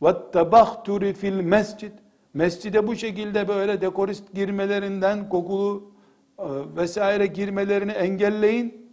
Ve 0.02 0.30
tabahturi 0.32 1.12
fil 1.12 1.40
mescid. 1.40 1.92
Mescide 2.34 2.86
bu 2.86 2.96
şekilde 2.96 3.48
böyle 3.48 3.80
dekorist 3.80 4.34
girmelerinden 4.34 5.28
kokulu 5.28 5.90
e, 6.38 6.44
vesaire 6.76 7.26
girmelerini 7.26 7.92
engelleyin. 7.92 8.90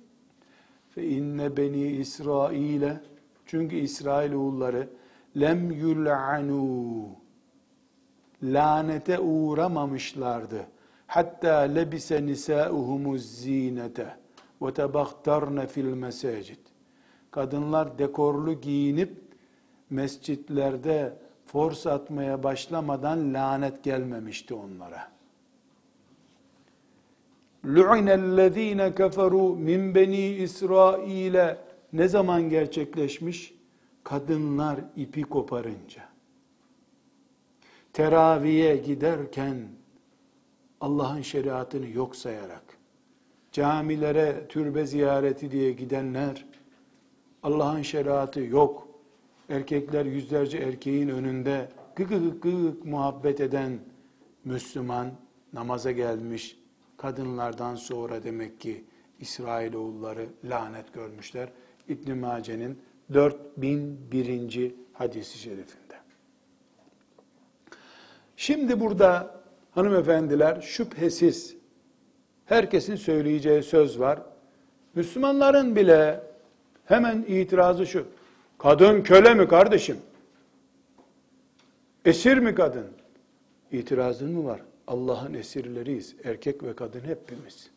Fe 0.90 1.08
inne 1.08 1.58
beni 1.58 1.88
İsrail'e 1.88 3.02
çünkü 3.46 3.76
İsrail 3.76 4.34
oğulları 4.34 4.90
lem 5.40 5.72
yul'anu 5.72 7.23
lanete 8.44 9.20
uğramamışlardı. 9.20 10.66
Hatta 11.08 11.58
lebise 11.60 12.26
nisauhumuz 12.26 13.22
zinete 13.22 14.18
ve 14.62 14.74
tebahtarne 14.74 15.68
fil 15.68 15.86
mesacid. 15.86 16.58
Kadınlar 17.32 17.98
dekorlu 17.98 18.62
giyinip 18.62 19.22
mescitlerde 19.90 21.18
fors 21.46 21.88
atmaya 21.88 22.44
başlamadan 22.44 23.34
lanet 23.34 23.84
gelmemişti 23.84 24.54
onlara. 24.54 25.08
Lu'inellezine 27.66 28.96
keferu 28.96 29.56
min 29.56 29.96
beni 29.96 30.26
İsrail'e 30.26 31.58
ne 31.94 32.08
zaman 32.08 32.50
gerçekleşmiş? 32.50 33.54
Kadınlar 34.04 34.80
ipi 34.96 35.22
koparınca. 35.22 36.13
Teraviye 37.94 38.78
giderken 38.78 39.68
Allah'ın 40.82 41.22
şeriatını 41.22 41.90
yok 41.90 42.16
sayarak, 42.16 42.64
camilere 43.52 44.48
türbe 44.50 44.86
ziyareti 44.86 45.52
diye 45.52 45.72
gidenler, 45.72 46.46
Allah'ın 47.44 47.82
şeriatı 47.82 48.42
yok, 48.42 48.88
erkekler 49.50 50.06
yüzlerce 50.06 50.58
erkeğin 50.58 51.10
önünde 51.10 51.70
gık 51.96 52.10
gık 52.10 52.44
gık 52.44 52.86
muhabbet 52.86 53.42
eden 53.42 53.80
Müslüman 54.46 55.12
namaza 55.54 55.92
gelmiş 55.92 56.58
kadınlardan 56.98 57.76
sonra 57.76 58.24
demek 58.24 58.62
ki 58.62 58.84
İsrailoğulları 59.20 60.30
lanet 60.44 60.94
görmüşler. 60.94 61.50
İbn 61.88 62.18
Mace'nin 62.18 62.80
4001. 63.14 64.76
hadisi 64.94 65.38
şerifinde. 65.38 65.83
Şimdi 68.44 68.80
burada 68.80 69.36
hanımefendiler 69.72 70.62
şüphesiz 70.62 71.56
herkesin 72.46 72.96
söyleyeceği 72.96 73.64
söz 73.64 74.00
var. 74.00 74.22
Müslümanların 74.96 75.76
bile 75.76 76.24
hemen 76.86 77.26
itirazı 77.28 77.86
şu. 77.86 78.08
Kadın 78.58 79.02
köle 79.02 79.34
mi 79.34 79.48
kardeşim? 79.48 79.98
Esir 82.06 82.38
mi 82.38 82.56
kadın? 82.56 82.88
İtirazın 83.72 84.32
mı 84.32 84.46
var? 84.46 84.62
Allah'ın 84.88 85.34
esirleriyiz. 85.34 86.16
Erkek 86.24 86.64
ve 86.64 86.76
kadın 86.76 87.02
hepimiz. 87.02 87.70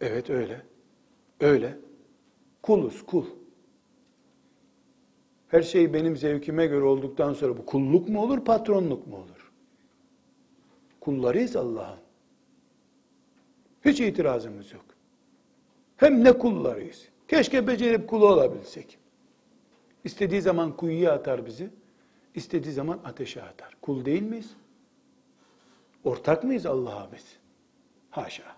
Evet 0.00 0.30
öyle. 0.30 0.62
Öyle. 1.40 1.78
Kuluz, 2.62 3.06
kul. 3.06 3.24
Her 5.54 5.62
şey 5.62 5.94
benim 5.94 6.16
zevkime 6.16 6.66
göre 6.66 6.84
olduktan 6.84 7.32
sonra 7.32 7.56
bu 7.56 7.66
kulluk 7.66 8.08
mu 8.08 8.22
olur, 8.22 8.44
patronluk 8.44 9.06
mu 9.06 9.16
olur? 9.16 9.52
Kullarıyız 11.00 11.56
Allah'ın. 11.56 11.98
Hiç 13.84 14.00
itirazımız 14.00 14.72
yok. 14.72 14.84
Hem 15.96 16.24
ne 16.24 16.32
kullarıyız. 16.32 17.08
Keşke 17.28 17.66
becerip 17.66 18.08
kulu 18.08 18.28
olabilsek. 18.28 18.98
İstediği 20.04 20.42
zaman 20.42 20.76
kuyuya 20.76 21.12
atar 21.12 21.46
bizi, 21.46 21.70
istediği 22.34 22.72
zaman 22.72 22.98
ateşe 23.04 23.42
atar. 23.42 23.76
Kul 23.82 24.04
değil 24.04 24.22
miyiz? 24.22 24.50
Ortak 26.04 26.44
mıyız 26.44 26.66
Allah'a 26.66 27.08
biz? 27.12 27.36
Haşa. 28.10 28.56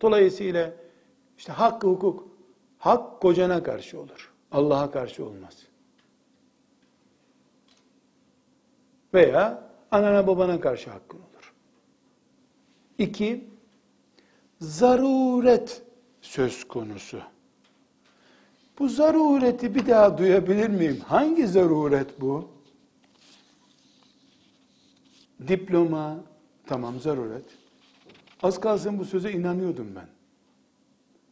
Dolayısıyla 0.00 0.72
işte 1.38 1.52
hak, 1.52 1.84
hukuk, 1.84 2.28
hak 2.78 3.20
kocana 3.20 3.62
karşı 3.62 4.00
olur. 4.00 4.33
Allah'a 4.54 4.90
karşı 4.90 5.24
olmaz. 5.24 5.58
Veya 9.14 9.70
anana 9.90 10.26
babana 10.26 10.60
karşı 10.60 10.90
hakkın 10.90 11.18
olur. 11.18 11.54
İki, 12.98 13.44
zaruret 14.60 15.82
söz 16.20 16.68
konusu. 16.68 17.20
Bu 18.78 18.88
zarureti 18.88 19.74
bir 19.74 19.86
daha 19.86 20.18
duyabilir 20.18 20.68
miyim? 20.68 21.00
Hangi 21.06 21.46
zaruret 21.46 22.20
bu? 22.20 22.48
Diploma, 25.48 26.16
tamam 26.66 27.00
zaruret. 27.00 27.44
Az 28.42 28.60
kalsın 28.60 28.98
bu 28.98 29.04
söze 29.04 29.32
inanıyordum 29.32 29.94
ben. 29.96 30.08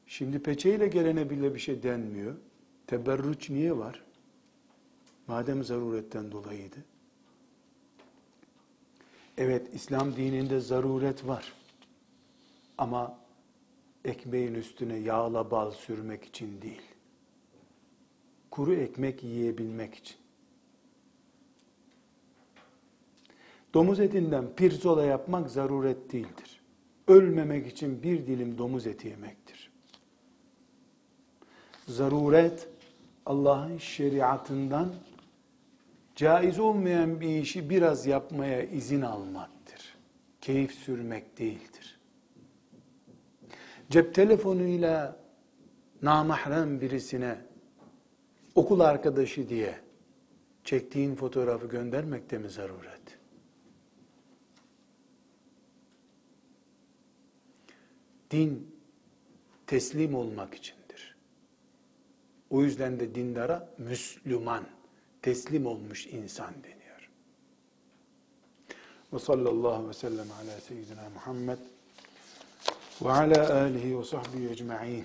Şimdi 0.07 0.39
peçeyle 0.39 0.89
gelene 0.89 1.31
bile 1.31 1.55
bir 1.55 1.59
şey 1.59 1.83
denmiyor. 1.83 2.35
Teberrüç 2.87 3.51
niye 3.51 3.79
var? 3.79 4.03
Madem 5.27 5.65
zaruretten 5.65 6.33
dolayıydı. 6.33 6.77
Evet 9.39 9.75
İslam 9.75 10.17
dininde 10.17 10.61
zaruret 10.61 11.27
var. 11.27 11.53
Ama 12.79 13.19
ekmeğin 14.05 14.55
üstüne 14.55 14.97
yağla 14.97 15.51
bal 15.51 15.71
sürmek 15.71 16.25
için 16.25 16.63
değil. 16.63 16.83
Kuru 18.51 18.75
ekmek 18.75 19.25
yiyebilmek 19.25 19.95
için. 19.95 20.17
Domuz 23.75 24.01
etinden 24.01 24.55
pirzola 24.57 25.05
yapmak 25.05 25.51
zaruret 25.51 26.13
değildir. 26.13 26.61
Ölmemek 27.09 27.67
için 27.67 28.03
bir 28.03 28.27
dilim 28.27 28.59
domuz 28.59 28.87
eti 28.87 29.09
yemektir. 29.09 29.71
Zaruret 31.89 32.69
Allah'ın 33.27 33.79
şeriatından 33.79 34.95
caiz 36.17 36.59
olmayan 36.59 37.21
bir 37.21 37.29
işi 37.41 37.71
biraz 37.71 38.07
yapmaya 38.07 38.63
izin 38.63 39.03
almaktır. 39.03 39.97
Keyif 40.41 40.75
sürmek 40.75 41.39
değildir. 41.39 42.01
Cep 43.91 44.15
telefonuyla 44.15 45.17
namahrem 46.03 46.81
birisine 46.81 47.39
okul 48.55 48.81
arkadaşı 48.81 49.49
diye 49.49 49.79
çektiğin 50.65 51.15
fotoğrafı 51.15 51.67
göndermek 51.67 52.31
de 52.31 52.39
mi 52.39 52.51
zaruret? 52.51 53.19
Din 58.31 58.77
teslim 59.67 60.15
olmak 60.15 60.55
içindir. 60.55 60.82
O 62.53 62.63
yüzden 62.63 63.01
de 63.01 63.15
dindara 63.15 63.69
Müslüman, 63.79 64.65
teslim 65.23 65.67
olmuş 65.67 66.07
insan 66.07 66.55
deniyor. 66.65 67.11
Ve 69.13 69.19
sallallahu 69.19 69.89
ve 69.89 69.93
sellem 69.93 70.27
ala 70.31 70.61
seyyidina 70.61 71.09
Muhammed 71.15 71.59
ve 73.03 73.11
ala 73.11 73.55
alihi 73.55 73.99
ve 73.99 74.05
sahbihi 74.05 74.51
ecma'in 74.51 75.05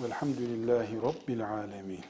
velhamdülillahi 0.00 0.96
rabbil 0.96 1.48
alemin. 1.50 2.00